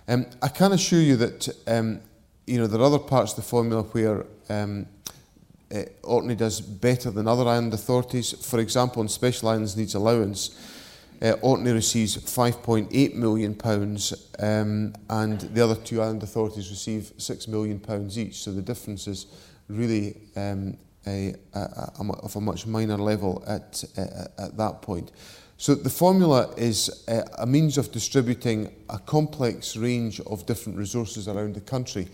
[0.09, 2.03] Um, I can assure you that um,
[2.47, 4.85] you know, there are other parts of the formula where um,
[5.73, 8.33] uh, Orkney does better than other island authorities.
[8.47, 10.59] For example, on Special Islands Needs Allowance,
[11.23, 13.57] uh, Orkney receives £5.8 million
[14.41, 17.81] um, and the other two island authorities receive £6 million
[18.17, 18.43] each.
[18.43, 19.27] So the difference is
[19.69, 25.13] really um, a, a, a, of a much minor level at, uh, at that point.
[25.57, 31.29] So the formula is a, a means of distributing a complex range of different resources
[31.29, 32.09] around the country.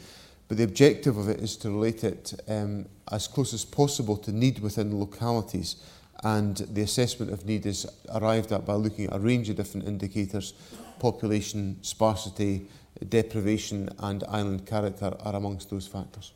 [0.49, 4.32] But the objective of it is to relate it um, as close as possible to
[4.32, 5.76] need within localities.
[6.24, 9.86] And the assessment of need is arrived at by looking at a range of different
[9.86, 10.55] indicators.
[10.99, 12.66] Population, sparsity,
[13.09, 16.32] deprivation and island character are amongst those factors.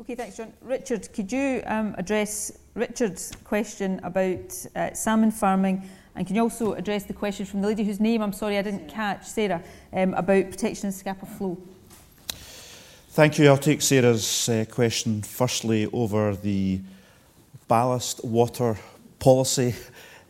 [0.00, 0.52] Okay, thanks, John.
[0.60, 5.88] Richard, could you um, address Richard's question about uh, salmon farming?
[6.16, 8.62] And can you also address the question from the lady whose name I'm sorry I
[8.62, 11.56] didn't catch, Sarah, um, about protection and scapa flow?
[13.14, 13.48] Thank you.
[13.48, 16.80] I'll take Sarah's uh, question firstly over the
[17.68, 18.78] ballast water
[19.18, 19.74] policy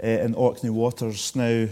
[0.02, 1.36] uh, in Orkney waters.
[1.36, 1.68] Now,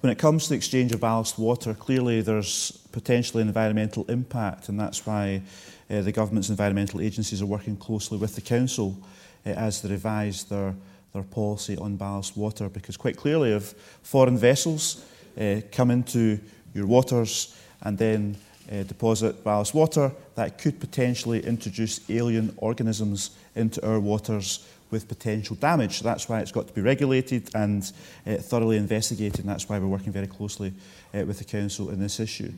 [0.00, 4.70] when it comes to the exchange of ballast water, clearly there's potentially an environmental impact,
[4.70, 5.40] and that's why
[5.88, 8.98] uh, the government's environmental agencies are working closely with the council
[9.46, 10.74] uh, as they revise their
[11.12, 15.04] their policy on ballast water because quite clearly if foreign vessels
[15.40, 16.40] uh, come into
[16.74, 18.36] your waters and then
[18.70, 25.56] uh, deposit ballast water, that could potentially introduce alien organisms into our waters with potential
[25.56, 26.00] damage.
[26.00, 27.90] That's why it's got to be regulated and
[28.26, 30.72] uh, thoroughly investigated, and that's why we're working very closely
[31.14, 32.52] uh, with the Council in this issue.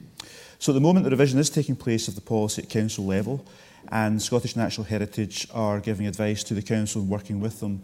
[0.58, 3.44] So at the moment, the revision is taking place of the policy at Council level,
[3.90, 7.82] and Scottish Natural Heritage are giving advice to the Council and working with them.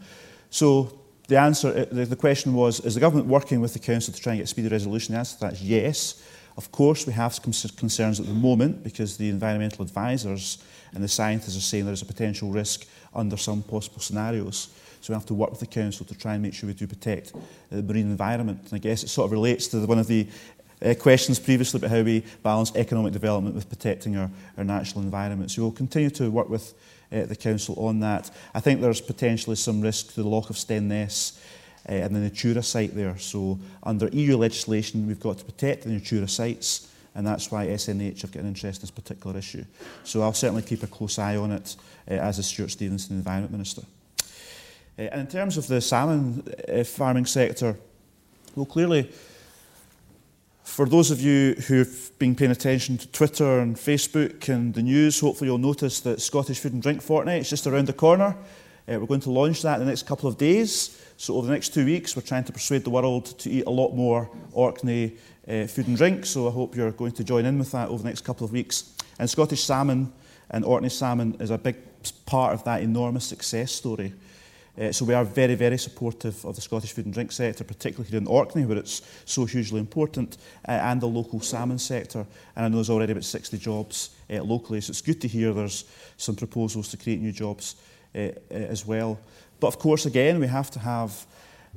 [0.50, 0.98] So
[1.28, 4.20] the answer, uh, the, the question was, is the government working with the Council to
[4.20, 5.14] try and get speedy resolution?
[5.14, 6.22] The answer to that is yes.
[6.56, 10.58] Of course, we have concerns at the moment because the environmental advisors
[10.94, 14.68] and the scientists are saying there is a potential risk under some possible scenarios.
[15.00, 16.86] So we have to work with the council to try and make sure we do
[16.86, 17.38] protect uh,
[17.70, 18.60] the marine environment.
[18.64, 20.28] And I guess it sort of relates to the, one of the
[20.84, 25.50] uh, questions previously about how we balance economic development with protecting our, our natural environment.
[25.50, 26.74] So we'll continue to work with
[27.12, 28.30] uh, the council on that.
[28.54, 31.40] I think there's potentially some risk to the lock of Stenness
[31.88, 33.18] uh, and the Natura site there.
[33.18, 38.22] So under EU legislation, we've got to protect the Natura sites, and that's why SNH
[38.22, 39.64] have got an interest in this particular issue.
[40.04, 41.76] So I'll certainly keep a close eye on it
[42.10, 43.82] uh, as a Stewart Stevenson Environment Minister.
[44.98, 47.76] Uh, and in terms of the salmon uh, farming sector,
[48.54, 49.10] well, clearly,
[50.64, 55.20] for those of you who've been paying attention to Twitter and Facebook and the news,
[55.20, 58.36] hopefully you'll notice that Scottish Food and Drink Fortnight is just around the corner.
[58.88, 61.00] Uh, we're going to launch that in the next couple of days.
[61.16, 63.70] So over the next two weeks, we're trying to persuade the world to eat a
[63.70, 65.16] lot more Orkney
[65.46, 66.26] uh, food and drink.
[66.26, 68.52] So I hope you're going to join in with that over the next couple of
[68.52, 68.92] weeks.
[69.20, 70.12] And Scottish salmon
[70.50, 71.76] and Orkney salmon is a big
[72.26, 74.14] part of that enormous success story.
[74.80, 78.10] Uh, so we are very, very supportive of the Scottish food and drink sector, particularly
[78.10, 82.26] here in Orkney, where it's so hugely important, uh, and the local salmon sector.
[82.56, 85.52] And I know there's already about 60 jobs uh, locally, so it's good to hear
[85.52, 85.84] there's
[86.16, 87.76] some proposals to create new jobs
[88.14, 89.18] as well.
[89.60, 91.26] But of course, again, we have to have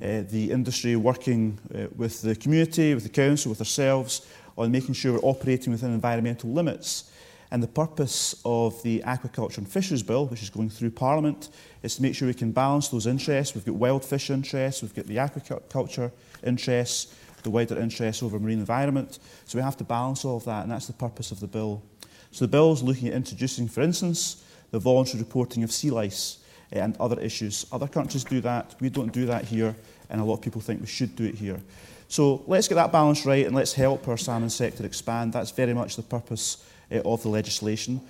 [0.01, 4.27] uh, the industry working uh, with the community, with the council, with ourselves,
[4.57, 7.11] on making sure we're operating within environmental limits.
[7.51, 11.49] And the purpose of the Aquaculture and Fisheries Bill, which is going through Parliament,
[11.83, 13.55] is to make sure we can balance those interests.
[13.55, 16.11] We've got wild fish interests, we've got the aquaculture
[16.43, 19.19] interests, the wider interests over marine environment.
[19.45, 21.83] So we have to balance all of that, and that's the purpose of the bill.
[22.31, 26.39] So the bill is looking at introducing, for instance, the voluntary reporting of sea lice
[26.71, 27.65] eh, and other issues.
[27.71, 28.75] Other countries do that.
[28.79, 29.75] We don't do that here,
[30.09, 31.59] and a lot of people think we should do it here.
[32.07, 35.33] So let's get that balance right and let's help our salmon sector expand.
[35.33, 38.01] That's very much the purpose uh, of the legislation.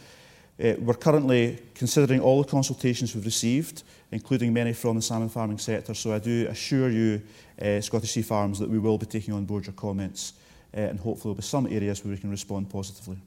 [0.61, 5.57] Uh, we're currently considering all the consultations we've received, including many from the salmon farming
[5.57, 7.21] sector, so I do assure you,
[7.61, 10.33] uh, Scottish Sea Farms, that we will be taking on board your comments
[10.75, 13.17] and hopefully there will be some areas where we can respond positively.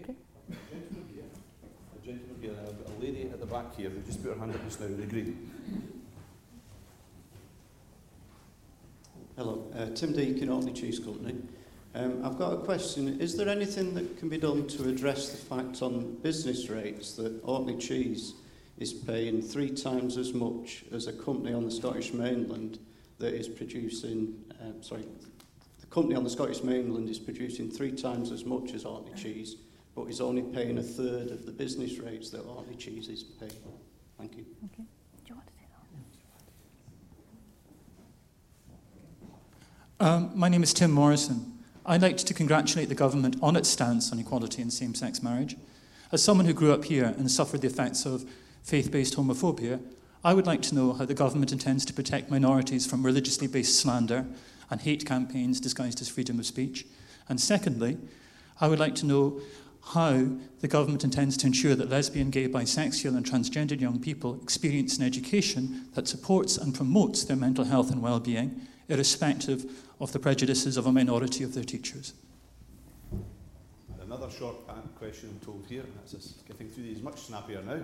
[0.00, 0.14] Okay.
[0.50, 4.64] A gentleman here, a lady at the back here who just put her hand up
[4.64, 5.50] just now in the green.
[9.36, 11.34] Hello, uh, Tim Deacon, Orkney Cheese Company.
[11.96, 13.20] Um, I've got a question.
[13.20, 17.40] Is there anything that can be done to address the fact on business rates that
[17.42, 18.34] Orkney Cheese
[18.78, 22.78] is paying three times as much as a company on the Scottish mainland
[23.18, 25.04] that is producing, um, sorry,
[25.80, 29.56] the company on the Scottish mainland is producing three times as much as Orkney Cheese,
[30.00, 33.52] but is only paying a third of the business rates that Orkney Cheese is paying?
[34.18, 34.44] Thank you.
[34.72, 34.84] Okay.
[40.00, 41.58] Um, my name is Tim Morrison.
[41.84, 45.56] I'd like to congratulate the government on its stance on equality and same sex marriage.
[46.10, 48.24] As someone who grew up here and suffered the effects of
[48.62, 49.80] faith based homophobia,
[50.24, 53.78] I would like to know how the government intends to protect minorities from religiously based
[53.78, 54.24] slander
[54.70, 56.86] and hate campaigns disguised as freedom of speech.
[57.28, 57.98] And secondly,
[58.60, 59.40] I would like to know
[59.94, 60.26] how
[60.60, 65.04] the government intends to ensure that lesbian, gay, bisexual, and transgendered young people experience an
[65.04, 69.64] education that supports and promotes their mental health and well being, irrespective
[70.00, 72.14] of the prejudices of a minority of their teachers.
[74.00, 74.56] Another short
[75.00, 77.80] question I'm told here, that's us getting through these much snappier now.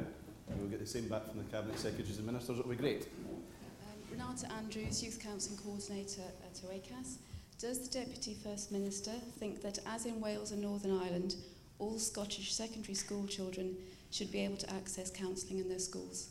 [0.49, 3.09] And we'll get the same back from the Cabinet Secretaries and Ministers, it'll be great.
[3.31, 7.17] Um, Renata Andrews, Youth Counselling Coordinator at OACAS.
[7.59, 11.37] Does the Deputy First Minister think that, as in Wales and Northern Ireland,
[11.79, 13.77] all Scottish secondary school children
[14.11, 16.29] should be able to access counselling in their schools?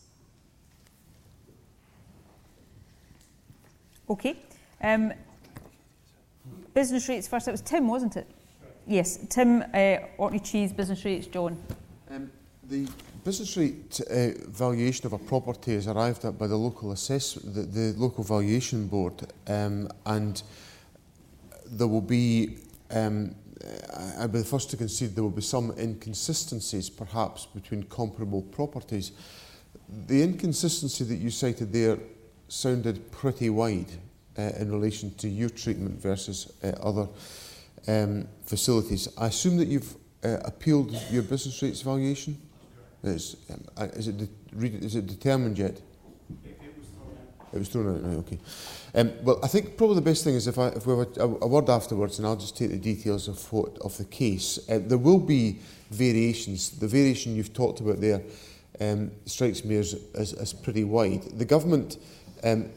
[4.10, 4.36] Okay.
[4.82, 5.14] Um,
[6.74, 7.48] business rates first.
[7.48, 8.28] It was Tim, wasn't it?
[8.88, 11.58] Yes, Tim, uh, Orkney Cheese, business rates, John.
[12.12, 12.30] Um,
[12.70, 12.88] the
[13.24, 17.62] business rate uh, valuation of a property is arrived at by the local assess the,
[17.62, 19.14] the local valuation board,
[19.48, 20.44] um, and
[21.66, 22.58] there will be.
[22.92, 23.36] Um,
[24.18, 29.12] I'll be the first to concede there will be some inconsistencies, perhaps, between comparable properties.
[30.08, 31.98] The inconsistency that you cited there
[32.48, 33.92] sounded pretty wide
[34.38, 37.08] uh, in relation to your treatment versus uh, other
[37.88, 39.08] um, facilities.
[39.18, 42.38] I assume that you've uh, appealed your business rates valuation?
[43.04, 45.80] Is, um, is, it de- is it determined yet?
[47.56, 48.38] It was thrown out, okay.
[48.94, 51.22] Um, well, I think probably the best thing is if, I, if we have a,
[51.22, 54.60] a, a word afterwards and I'll just take the details of, what, of the case.
[54.70, 55.60] Uh, there will be
[55.90, 56.72] variations.
[56.72, 58.22] The variation you've talked about there
[58.82, 61.24] um, strikes me as, as, as pretty wide.
[61.24, 61.98] The government,
[62.44, 62.70] um,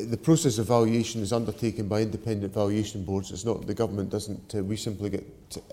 [0.00, 3.30] the process of valuation is undertaken by independent valuation boards.
[3.30, 4.54] It's not the government doesn't.
[4.54, 5.24] Uh, we simply get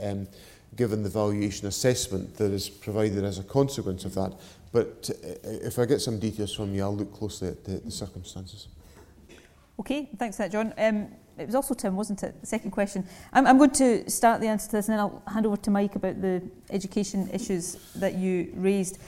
[0.01, 0.27] um,
[0.75, 4.33] given the valuation assessment that is provided as a consequence of that.
[4.71, 5.09] But
[5.43, 8.67] if I get some details from you, I'll look closely at the, the circumstances.
[9.79, 10.73] Okay, thanks for that, John.
[10.77, 12.39] Um, it was also Tim, wasn't it?
[12.41, 13.07] The second question.
[13.31, 15.71] I'm, I'm going to start the answer to this and then I'll hand over to
[15.71, 18.99] Mike about the education issues that you raised.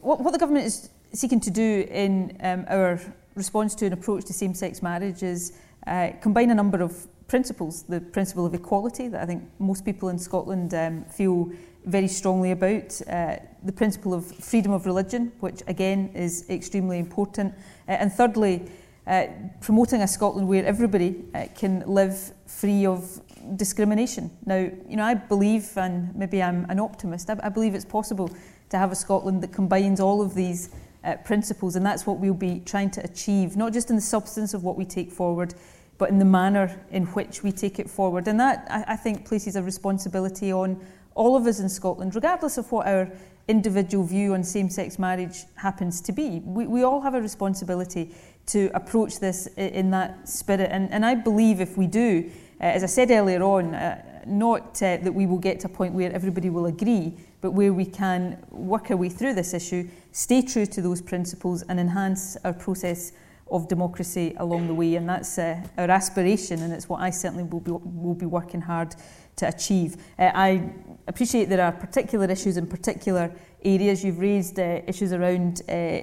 [0.00, 2.98] What, what the government is seeking to do in um, our
[3.34, 5.52] response to an approach to same-sex marriage is
[5.86, 7.82] uh, combine a number of principles.
[7.82, 11.50] The principle of equality that I think most people in Scotland um, feel
[11.86, 13.00] very strongly about.
[13.08, 17.54] Uh, the principle of freedom of religion, which again is extremely important.
[17.88, 18.62] Uh, and thirdly,
[19.06, 19.26] uh,
[19.60, 23.20] promoting a Scotland where everybody uh, can live free of
[23.56, 24.30] discrimination.
[24.44, 28.30] Now, you know, I believe, and maybe I'm an optimist, I, I believe it's possible
[28.70, 30.70] to have a Scotland that combines all of these
[31.04, 34.54] uh, principles, and that's what we'll be trying to achieve, not just in the substance
[34.54, 35.54] of what we take forward,
[35.98, 38.26] but in the manner in which we take it forward.
[38.26, 40.84] And that, I, I think, places a responsibility on
[41.16, 43.10] all of us in Scotland, regardless of what our
[43.48, 46.40] individual view on same-sex marriage happens to be.
[46.44, 48.14] We, we all have a responsibility
[48.46, 50.68] to approach this in that spirit.
[50.70, 52.30] And, and I believe if we do,
[52.60, 55.70] uh, as I said earlier on, uh, not uh, that we will get to a
[55.70, 59.88] point where everybody will agree, but where we can work our way through this issue,
[60.12, 63.12] stay true to those principles and enhance our process
[63.48, 64.96] of democracy along the way.
[64.96, 68.60] And that's uh, our aspiration, and it's what I certainly will be, will be working
[68.60, 68.96] hard
[69.36, 69.96] to achieve.
[70.18, 70.70] Uh, I
[71.06, 73.32] appreciate there are particular issues in particular
[73.64, 74.04] areas.
[74.04, 76.00] You've raised uh, issues around uh,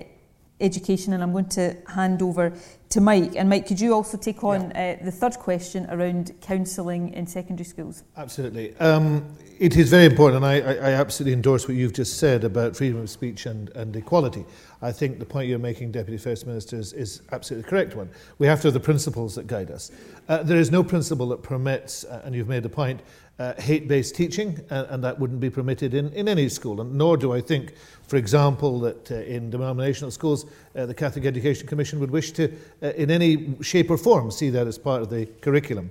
[0.59, 2.53] education, and I'm going to hand over
[2.89, 3.35] to Mike.
[3.35, 4.97] And Mike, could you also take on yeah.
[5.01, 8.03] uh, the third question around counselling in secondary schools?
[8.15, 8.75] Absolutely.
[8.77, 12.43] Um, it is very important, and I, I, I absolutely endorse what you've just said
[12.43, 14.45] about freedom of speech and, and equality.
[14.81, 18.09] I think the point you're making, Deputy First Minister, is, is absolutely the correct one.
[18.37, 19.91] We have to have the principles that guide us.
[20.27, 23.01] Uh, there is no principle that permits, uh, and you've made the point,
[23.39, 26.81] uh, hate-based teaching, uh, and that wouldn't be permitted in, in any school.
[26.81, 27.73] And nor do I think,
[28.07, 30.45] for example, that uh, in denominational schools,
[30.75, 32.51] uh, the Catholic Education Commission would wish to,
[32.81, 35.89] uh, in any shape or form, see that as part of the curriculum.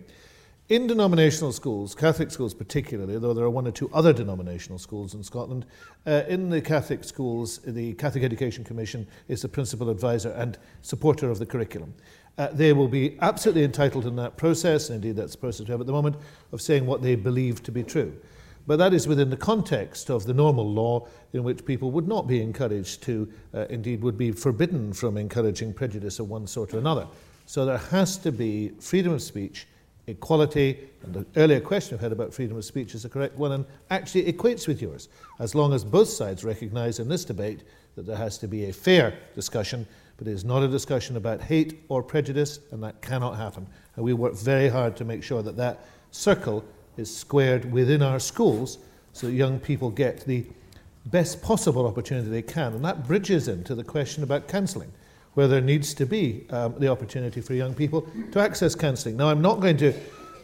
[0.69, 5.13] In denominational schools, Catholic schools particularly, though there are one or two other denominational schools
[5.13, 5.67] in Scotland,
[6.07, 11.31] uh, in the Catholic schools, the Catholic Education Commission is the principal advisor and supporter
[11.31, 11.93] of the curriculum.
[12.39, 15.71] Uh, they will be absolutely entitled in that process, and indeed that's the process we
[15.71, 16.17] have at the moment,
[16.53, 18.15] of saying what they believe to be true.
[18.67, 22.29] But that is within the context of the normal law in which people would not
[22.29, 26.79] be encouraged to, uh, indeed, would be forbidden from encouraging prejudice of one sort or
[26.79, 27.07] another.
[27.47, 29.67] So there has to be freedom of speech,
[30.07, 33.53] equality, and the earlier question I've had about freedom of speech is the correct one
[33.53, 35.09] and actually equates with yours,
[35.41, 37.65] as long as both sides recognise in this debate
[37.97, 39.87] that there has to be a fair discussion
[40.23, 43.67] but it is not a discussion about hate or prejudice, and that cannot happen.
[43.97, 46.65] And we work very hard to make sure that that circle
[46.97, 48.79] is squared within our schools
[49.13, 50.47] so that young people get the
[51.07, 52.73] best possible opportunity they can.
[52.73, 54.93] And that bridges into the question about counselling,
[55.35, 59.17] where there needs to be um, the opportunity for young people to access counselling.
[59.17, 59.93] Now, I'm not going to,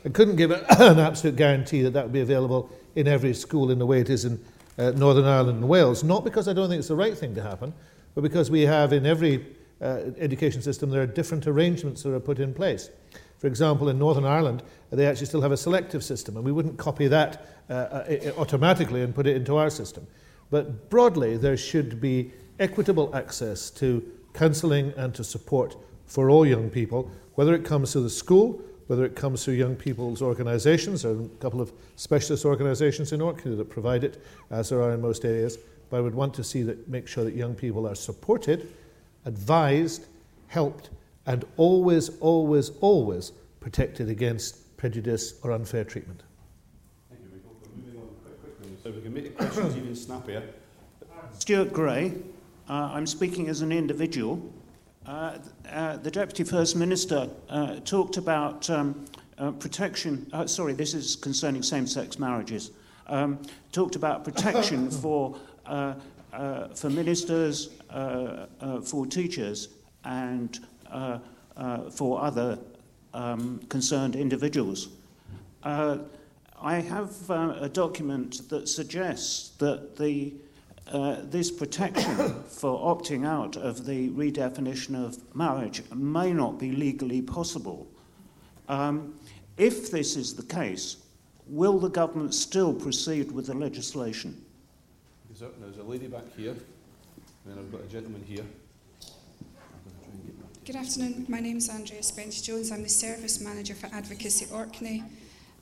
[0.05, 0.51] I couldn't give
[0.81, 4.11] an absolute guarantee that that would be available in every school in the way it
[4.11, 4.45] is in
[4.77, 7.43] uh, Northern Ireland and Wales, not because I don't think it's the right thing to
[7.45, 7.73] happen,
[8.17, 9.47] but because we have in every
[9.81, 12.91] uh, education system, there are different arrangements that are put in place.
[13.39, 16.77] For example, in Northern Ireland, they actually still have a selective system, and we wouldn't
[16.77, 20.07] copy that uh, uh, automatically and put it into our system.
[20.51, 24.03] But broadly, there should be equitable access to
[24.35, 25.77] counselling and to support
[26.07, 29.77] for all young people, whether it comes to the school, whether it comes through young
[29.77, 34.71] people's organisations, there are a couple of specialist organisations in Orkney that provide it, as
[34.71, 35.59] there are in most areas.
[35.91, 38.73] But I would want to see that make sure that young people are supported
[39.25, 40.07] advised,
[40.49, 40.91] helped,
[41.27, 46.23] and always, always, always protected against prejudice or unfair treatment.
[47.11, 47.57] Thank you, Michael.
[47.63, 50.43] We're moving on quite quickly so we can make the questions even snappier.
[51.39, 52.15] Stuart Gray.
[52.69, 54.43] Uh, I'm speaking as an individual.
[55.07, 55.39] Uh,
[55.71, 59.07] uh, the Deputy First Minister uh, talked about um,
[59.39, 60.29] uh, protection.
[60.33, 62.73] Uh, sorry, this is concerning same sex marriages.
[63.07, 63.39] Um,
[63.73, 65.95] talked about protection for uh,
[66.75, 69.69] for ministers, uh, uh, for teachers,
[70.05, 70.61] and
[70.91, 71.19] uh,
[71.57, 72.59] uh, for other
[73.15, 74.89] um, concerned individuals.
[75.63, 75.99] Uh,
[76.61, 80.35] I have uh, a document that suggests that the,
[80.91, 87.23] uh, this protection for opting out of the redefinition of marriage may not be legally
[87.23, 87.87] possible.
[88.69, 89.15] Um,
[89.57, 90.99] if this is the case,
[91.47, 94.45] will the government still proceed with the legislation?
[95.41, 96.59] There's a lady back here, and
[97.47, 98.45] then I've got a gentleman here.
[100.65, 101.27] Good afternoon.
[101.29, 102.73] My name is Andrea Spence Jones.
[102.73, 105.05] I'm the Service Manager for Advocacy Orkney.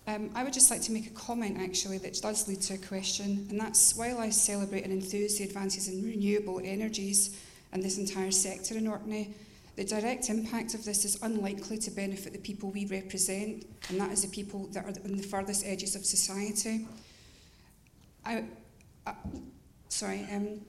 [0.07, 2.79] Um, I would just like to make a comment actually that does lead to a
[2.79, 7.39] question, and that's while I celebrate and enthuse the advances in renewable energies
[7.73, 9.35] and this entire sector in Orkney,
[9.75, 14.11] the direct impact of this is unlikely to benefit the people we represent, and that
[14.11, 16.87] is the people that are on the furthest edges of society.
[18.25, 18.45] I,
[19.07, 19.13] I,
[19.97, 20.61] sorry, um,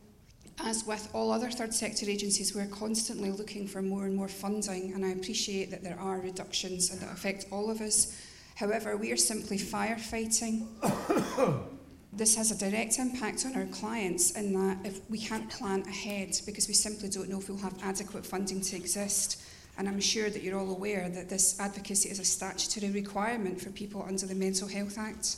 [0.63, 4.93] as with all other third sector agencies, we're constantly looking for more and more funding,
[4.93, 8.17] and I appreciate that there are reductions that affect all of us.
[8.55, 10.65] However, we are simply firefighting.
[12.13, 16.39] this has a direct impact on our clients in that if we can't plan ahead
[16.45, 19.43] because we simply don't know if we'll have adequate funding to exist.
[19.77, 23.69] And I'm sure that you're all aware that this advocacy is a statutory requirement for
[23.71, 25.35] people under the Mental Health Act.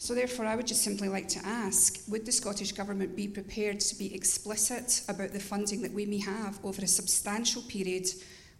[0.00, 3.80] So, therefore, I would just simply like to ask would the Scottish Government be prepared
[3.80, 8.06] to be explicit about the funding that we may have over a substantial period,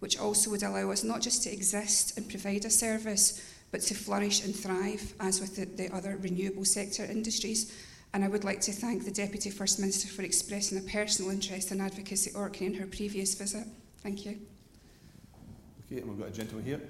[0.00, 3.40] which also would allow us not just to exist and provide a service,
[3.70, 7.72] but to flourish and thrive, as with the, the other renewable sector industries?
[8.12, 11.70] And I would like to thank the Deputy First Minister for expressing a personal interest
[11.70, 13.64] in advocacy Orkney in her previous visit.
[14.02, 14.40] Thank you.
[15.86, 16.80] Okay, and we've got a gentleman here.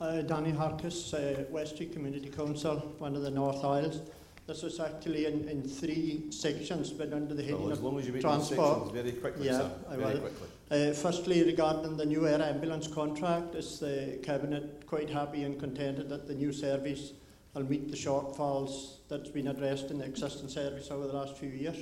[0.00, 4.00] Uh, Danny Harkis, uh, Westray Community Council, one of the North Isles.
[4.46, 7.98] This was actually in, in three sections, but under the heading Well, as of long
[7.98, 8.76] as you make transport.
[8.76, 9.70] sections very quickly, yeah, sir.
[9.88, 10.20] I Very will.
[10.20, 10.48] quickly.
[10.70, 16.08] Uh, firstly, regarding the new air ambulance contract, is the Cabinet quite happy and contented
[16.08, 17.12] that the new service
[17.54, 21.48] will meet the shortfalls that's been addressed in the existing service over the last few
[21.48, 21.76] years?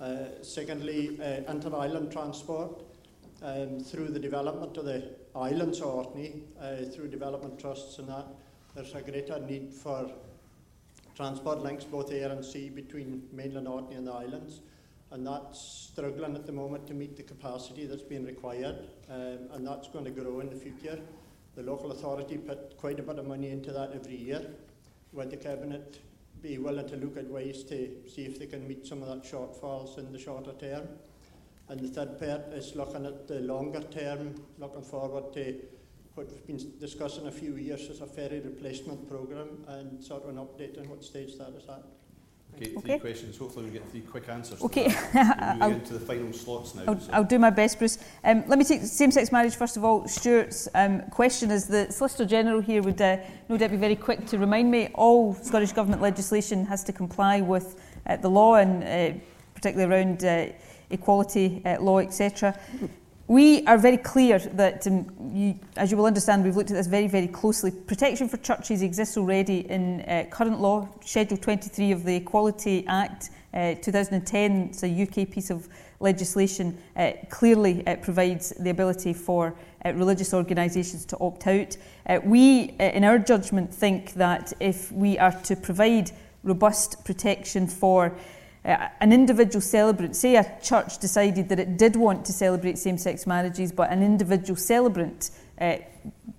[0.00, 2.82] Uh, secondly, uh, inter-island transport
[3.42, 8.26] um, through the development of the islands of Orkney, uh, through development trusts and that,
[8.74, 10.10] there's a greater need for
[11.14, 14.60] transport links, both air and sea, between mainland Orkney and the islands.
[15.10, 15.60] And that's
[15.92, 18.76] struggling at the moment to meet the capacity that's being required,
[19.10, 20.98] um, and that's going to grow in the future.
[21.54, 24.42] The local authority put quite a bit of money into that every year.
[25.12, 26.00] Would the Cabinet
[26.40, 29.22] be willing to look at ways to see if they can meet some of that
[29.22, 30.88] shortfalls in the shorter term?
[31.68, 35.54] And the third part is looking at the longer term, looking forward to
[36.14, 40.28] what we've been discussing a few years as a ferry replacement programme and sort of
[40.30, 41.82] an update on what stage that is at.
[42.54, 42.98] Okay, three Okay.
[42.98, 43.38] questions.
[43.38, 44.58] Hopefully, we get three quick answers.
[44.58, 44.88] to Okay.
[44.88, 45.06] that.
[45.14, 46.82] We're I'll- moving into the final slots now.
[46.88, 47.96] I'll, so- I'll do my best, Bruce.
[48.24, 50.06] Um, let me take same-sex marriage first of all.
[50.06, 53.16] Stuart's um, question is the Solicitor General here would uh,
[53.48, 57.40] no doubt be very quick to remind me all Scottish Government legislation has to comply
[57.40, 59.18] with uh, the law and uh,
[59.54, 60.48] particularly around uh,
[60.92, 62.56] equality uh, law, etc.
[63.28, 66.86] We are very clear that, um, you, as you will understand, we've looked at this
[66.86, 67.70] very, very closely.
[67.70, 73.30] Protection for churches exists already in uh, current law, Schedule 23 of the Equality Act
[73.54, 74.68] uh, 2010.
[74.70, 75.68] It's a UK piece of
[76.00, 76.76] legislation.
[76.96, 79.54] Uh, clearly uh, provides the ability for
[79.84, 81.76] uh, religious organisations to opt out.
[82.06, 86.10] Uh, we, in our judgment, think that if we are to provide
[86.42, 88.12] robust protection for
[88.64, 93.26] uh, an individual celebrant, say a church decided that it did want to celebrate same-sex
[93.26, 95.30] marriages, but an individual celebrant
[95.60, 95.76] uh,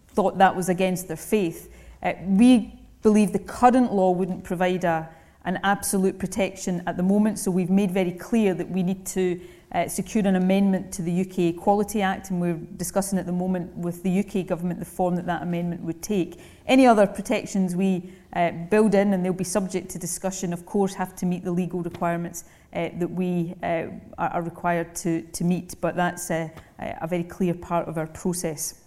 [0.09, 1.73] thought that was against their faith.
[2.01, 5.09] Uh, we believe the current law wouldn't provide a,
[5.43, 9.41] an absolute protection at the moment, so we've made very clear that we need to
[9.73, 13.75] uh, secure an amendment to the UK Equality Act, and we're discussing at the moment
[13.75, 16.39] with the UK government the form that that amendment would take.
[16.67, 20.93] Any other protections we uh, build in, and they'll be subject to discussion, of course,
[20.93, 23.85] have to meet the legal requirements uh, that we uh,
[24.17, 26.49] are, are required to, to meet, but that's uh,
[26.79, 28.81] a very clear part of our process.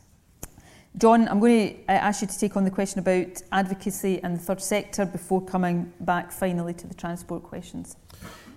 [0.99, 4.35] John, I'm going to uh, ask you to take on the question about advocacy and
[4.35, 7.97] the third sector before coming back finally to the transport questions.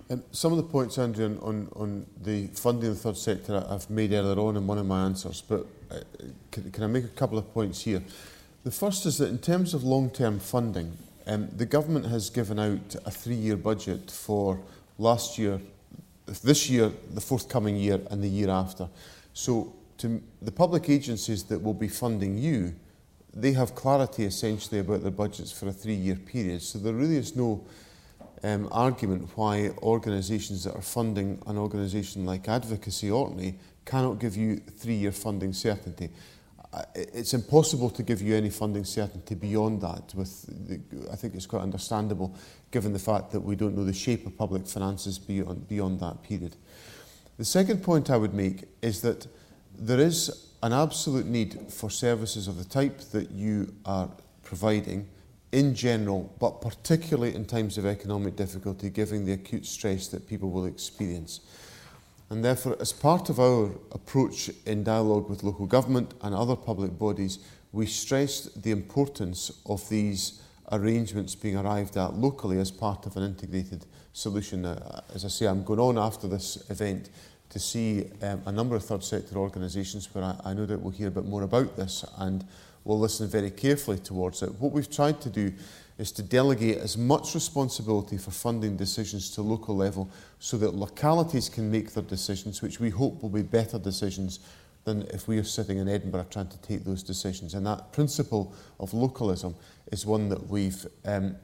[0.08, 3.64] Um, some of the points, Andrew, on, on, on the funding of the third sector
[3.68, 5.98] I've made earlier on in one of my answers, but uh,
[6.50, 8.02] can, can I make a couple of points here?
[8.62, 10.96] The first is that in terms of long-term funding,
[11.26, 14.60] um, the government has given out a three-year budget for
[14.98, 15.60] last year,
[16.42, 18.88] this year, the forthcoming year and the year after.
[19.32, 22.74] So to the public agencies that will be funding you,
[23.32, 26.60] they have clarity essentially about their budgets for a three-year period.
[26.60, 27.64] So there really is no
[28.42, 34.56] um, argument why organisations that are funding an organisation like Advocacy Orkney cannot give you
[34.56, 36.10] three-year funding certainty.
[36.94, 40.14] It's impossible to give you any funding certainty beyond that.
[40.14, 40.80] With the,
[41.10, 42.36] I think it's quite understandable,
[42.70, 46.22] given the fact that we don't know the shape of public finances beyond, beyond that
[46.22, 46.56] period.
[47.38, 49.26] The second point I would make is that
[49.76, 54.08] there is an absolute need for services of the type that you are
[54.42, 55.08] providing
[55.52, 60.50] in general, but particularly in times of economic difficulty, given the acute stress that people
[60.50, 61.40] will experience.
[62.30, 66.96] And therefore, as part of our approach in dialogue with local government and other public
[66.96, 67.40] bodies,
[67.72, 70.40] we stressed the importance of these
[70.70, 74.64] arrangements being arrived at locally as part of an integrated solution.
[74.64, 77.10] Uh, as I say, I'm going on after this event
[77.50, 80.92] to see um, a number of third sector organisations where I, I know that we'll
[80.92, 82.44] hear a bit more about this and
[82.84, 84.54] we'll listen very carefully towards it.
[84.60, 85.52] What we've tried to do
[86.00, 90.08] is to delegate as much responsibility for funding decisions to local level
[90.38, 94.40] so that localities can make their decisions, which we hope will be better decisions
[94.84, 97.52] than if we are sitting in Edinburgh trying to take those decisions.
[97.52, 99.54] And that principle of localism
[99.92, 101.36] is one that we've um,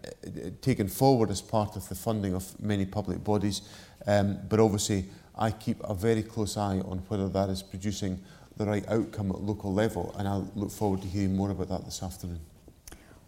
[0.63, 3.61] taken forward as part of the funding of many public bodies.
[4.07, 5.05] Um, but obviously,
[5.37, 8.23] I keep a very close eye on whether that is producing
[8.57, 10.15] the right outcome at local level.
[10.19, 12.41] And I look forward to hearing more about that this afternoon.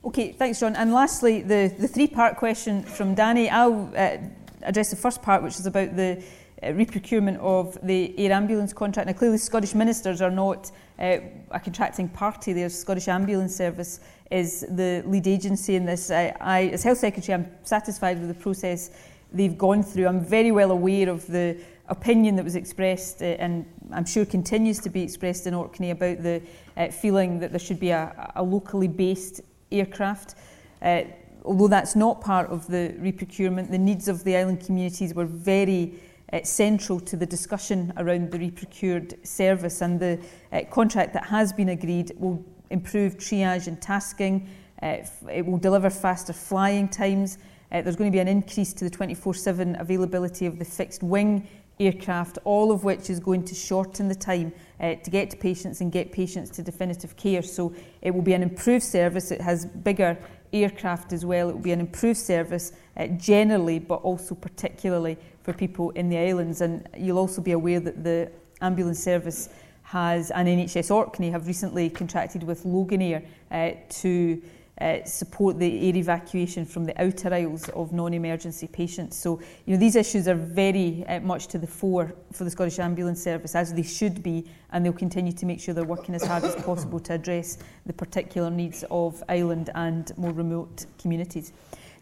[0.05, 0.77] Okay, thanks, John.
[0.77, 3.51] And lastly, the, the three-part question from Danny.
[3.51, 4.19] I'll uh,
[4.62, 6.23] address the first part, which is about the
[6.62, 9.09] uh, reprocurement of the air ambulance contract.
[9.09, 10.70] Now, clearly, Scottish ministers are not
[11.01, 11.19] uh,
[11.51, 12.53] a contracting party.
[12.53, 13.99] The Scottish Ambulance Service
[14.31, 16.12] is the lead agency in this.
[16.12, 18.91] I, I, as Health Secretary, I'm satisfied with the process
[19.33, 20.07] they've gone through.
[20.07, 21.59] I'm very well aware of the
[21.89, 26.23] opinion that was expressed uh, and I'm sure continues to be expressed in Orkney about
[26.23, 26.43] the
[26.77, 30.35] uh, feeling that there should be a, a locally based aircraft.
[30.82, 31.03] Uh,
[31.45, 35.95] although that's not part of the reprocurement, the needs of the island communities were very
[36.32, 40.19] uh, central to the discussion around the reprocured service and the
[40.53, 44.49] uh, contract that has been agreed will improve triage and tasking,
[44.82, 44.99] uh,
[45.31, 47.39] it will deliver faster flying times,
[47.73, 51.47] uh, there's going to be an increase to the 24-7 availability of the fixed wing
[51.80, 55.80] aircraft, all of which is going to shorten the time uh, to get to patients
[55.80, 57.42] and get patients to definitive care.
[57.42, 59.30] So it will be an improved service.
[59.30, 60.18] It has bigger
[60.52, 61.48] aircraft as well.
[61.50, 66.18] It will be an improved service uh, generally, but also particularly for people in the
[66.18, 66.60] islands.
[66.60, 68.30] And you'll also be aware that the
[68.60, 69.48] ambulance service
[69.82, 74.42] has, and NHS Orkney have recently contracted with Loganair uh, to
[74.80, 79.16] uh, support the air evacuation from the outer isles of non-emergency patients.
[79.16, 82.78] So, you know, these issues are very uh, much to the fore for the Scottish
[82.78, 86.24] Ambulance Service, as they should be, and they'll continue to make sure they're working as
[86.24, 91.52] hard as possible to address the particular needs of island and more remote communities.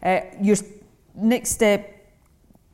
[0.03, 0.57] Uh, your
[1.15, 1.93] next step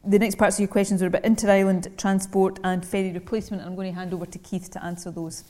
[0.06, 3.64] the next parts of your questions are about inter-island transport and ferry replacement.
[3.64, 5.46] I'm going to hand over to Keith to answer those.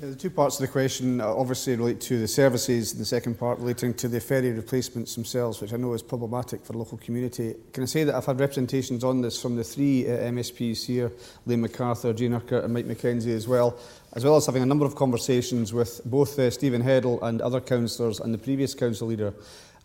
[0.00, 3.04] Yeah, the two parts of the question uh, obviously relate to the services, and the
[3.04, 6.78] second part relating to the ferry replacements themselves, which I know is problematic for the
[6.78, 7.54] local community.
[7.72, 11.12] Can I say that I've had representations on this from the three uh, MSPs here,
[11.46, 13.78] Liam McArthur, Jean Urquhart and Mike MacKenzie as well,
[14.14, 17.60] as well as having a number of conversations with both uh, Stephen Heddle and other
[17.60, 19.32] councillors and the previous council leader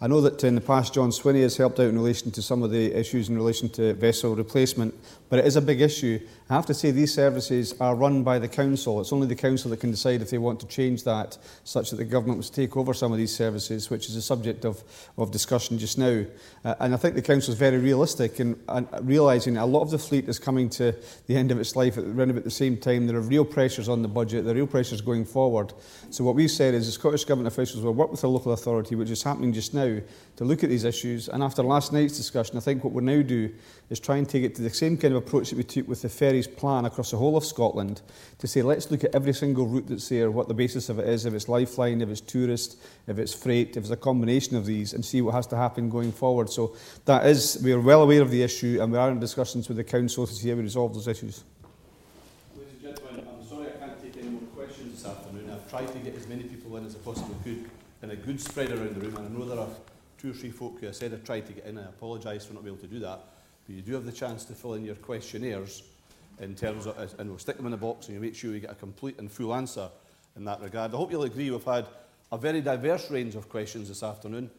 [0.01, 2.63] I know that in the past John Swinney has helped out in relation to some
[2.63, 4.95] of the issues in relation to vessel replacement,
[5.27, 6.21] but it is a big issue.
[6.49, 9.01] I have to say these services are run by the council.
[9.01, 11.97] It's only the council that can decide if they want to change that, such that
[11.97, 14.81] the government must take over some of these services, which is a subject of,
[15.17, 16.23] of discussion just now.
[16.63, 19.91] Uh, and I think the council is very realistic in uh, realising a lot of
[19.91, 20.95] the fleet is coming to
[21.27, 23.05] the end of its life at around about the same time.
[23.05, 25.73] There are real pressures on the budget, there are real pressures going forward.
[26.09, 28.95] So what we've said is the Scottish Government officials will work with the local authority,
[28.95, 29.88] which is happening just now,
[30.39, 31.27] to look at these issues.
[31.27, 33.51] And after last night's discussion, I think what we'll now do
[33.89, 36.01] is try and take it to the same kind of approach that we took with
[36.01, 38.01] the ferries plan across the whole of Scotland
[38.37, 41.09] to say, let's look at every single route that's there, what the basis of it
[41.09, 44.65] is, if it's lifeline, if it's tourist, if it's freight, if it's a combination of
[44.65, 46.49] these, and see what has to happen going forward.
[46.49, 46.75] So
[47.05, 49.77] that is, we are well aware of the issue and we are in discussions with
[49.77, 51.43] the council to see how we resolve those issues.
[52.55, 55.49] Ladies and gentlemen, I'm sorry I can't take any more questions this afternoon.
[55.49, 57.69] I've tried to get as many people in as I possibly could
[58.01, 59.69] in a good spread around the room, and I know there are
[60.17, 61.77] two or three folk who I said I tried to get in.
[61.77, 63.19] I apologise for not being able to do that.
[63.65, 65.83] But you do have the chance to fill in your questionnaires
[66.39, 68.59] in terms of, and we'll stick them in a box and you make sure you
[68.59, 69.89] get a complete and full answer
[70.35, 70.93] in that regard.
[70.93, 71.87] I hope you'll agree we've had
[72.31, 74.49] a very diverse range of questions this afternoon,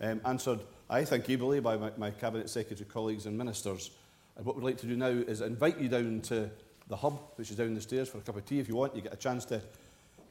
[0.00, 3.90] um, answered, I think, ably by my, my Cabinet Secretary colleagues and ministers.
[4.36, 6.50] And what we'd like to do now is invite you down to
[6.88, 8.94] the hub, which is down the stairs, for a cup of tea if you want.
[8.94, 9.60] You get a chance to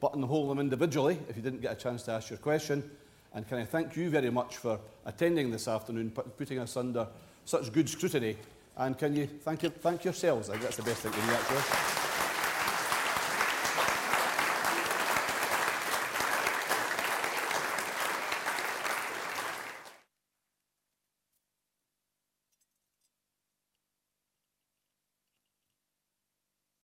[0.04, 2.84] buttonhole them individually if you didn't get a chance to ask your question.
[3.34, 7.08] And can I thank you very much for attending this afternoon, putting us under
[7.46, 8.36] such good scrutiny.
[8.76, 10.50] And can you thank, you, thank yourselves?
[10.50, 12.03] I think that's the best thing to do, actually.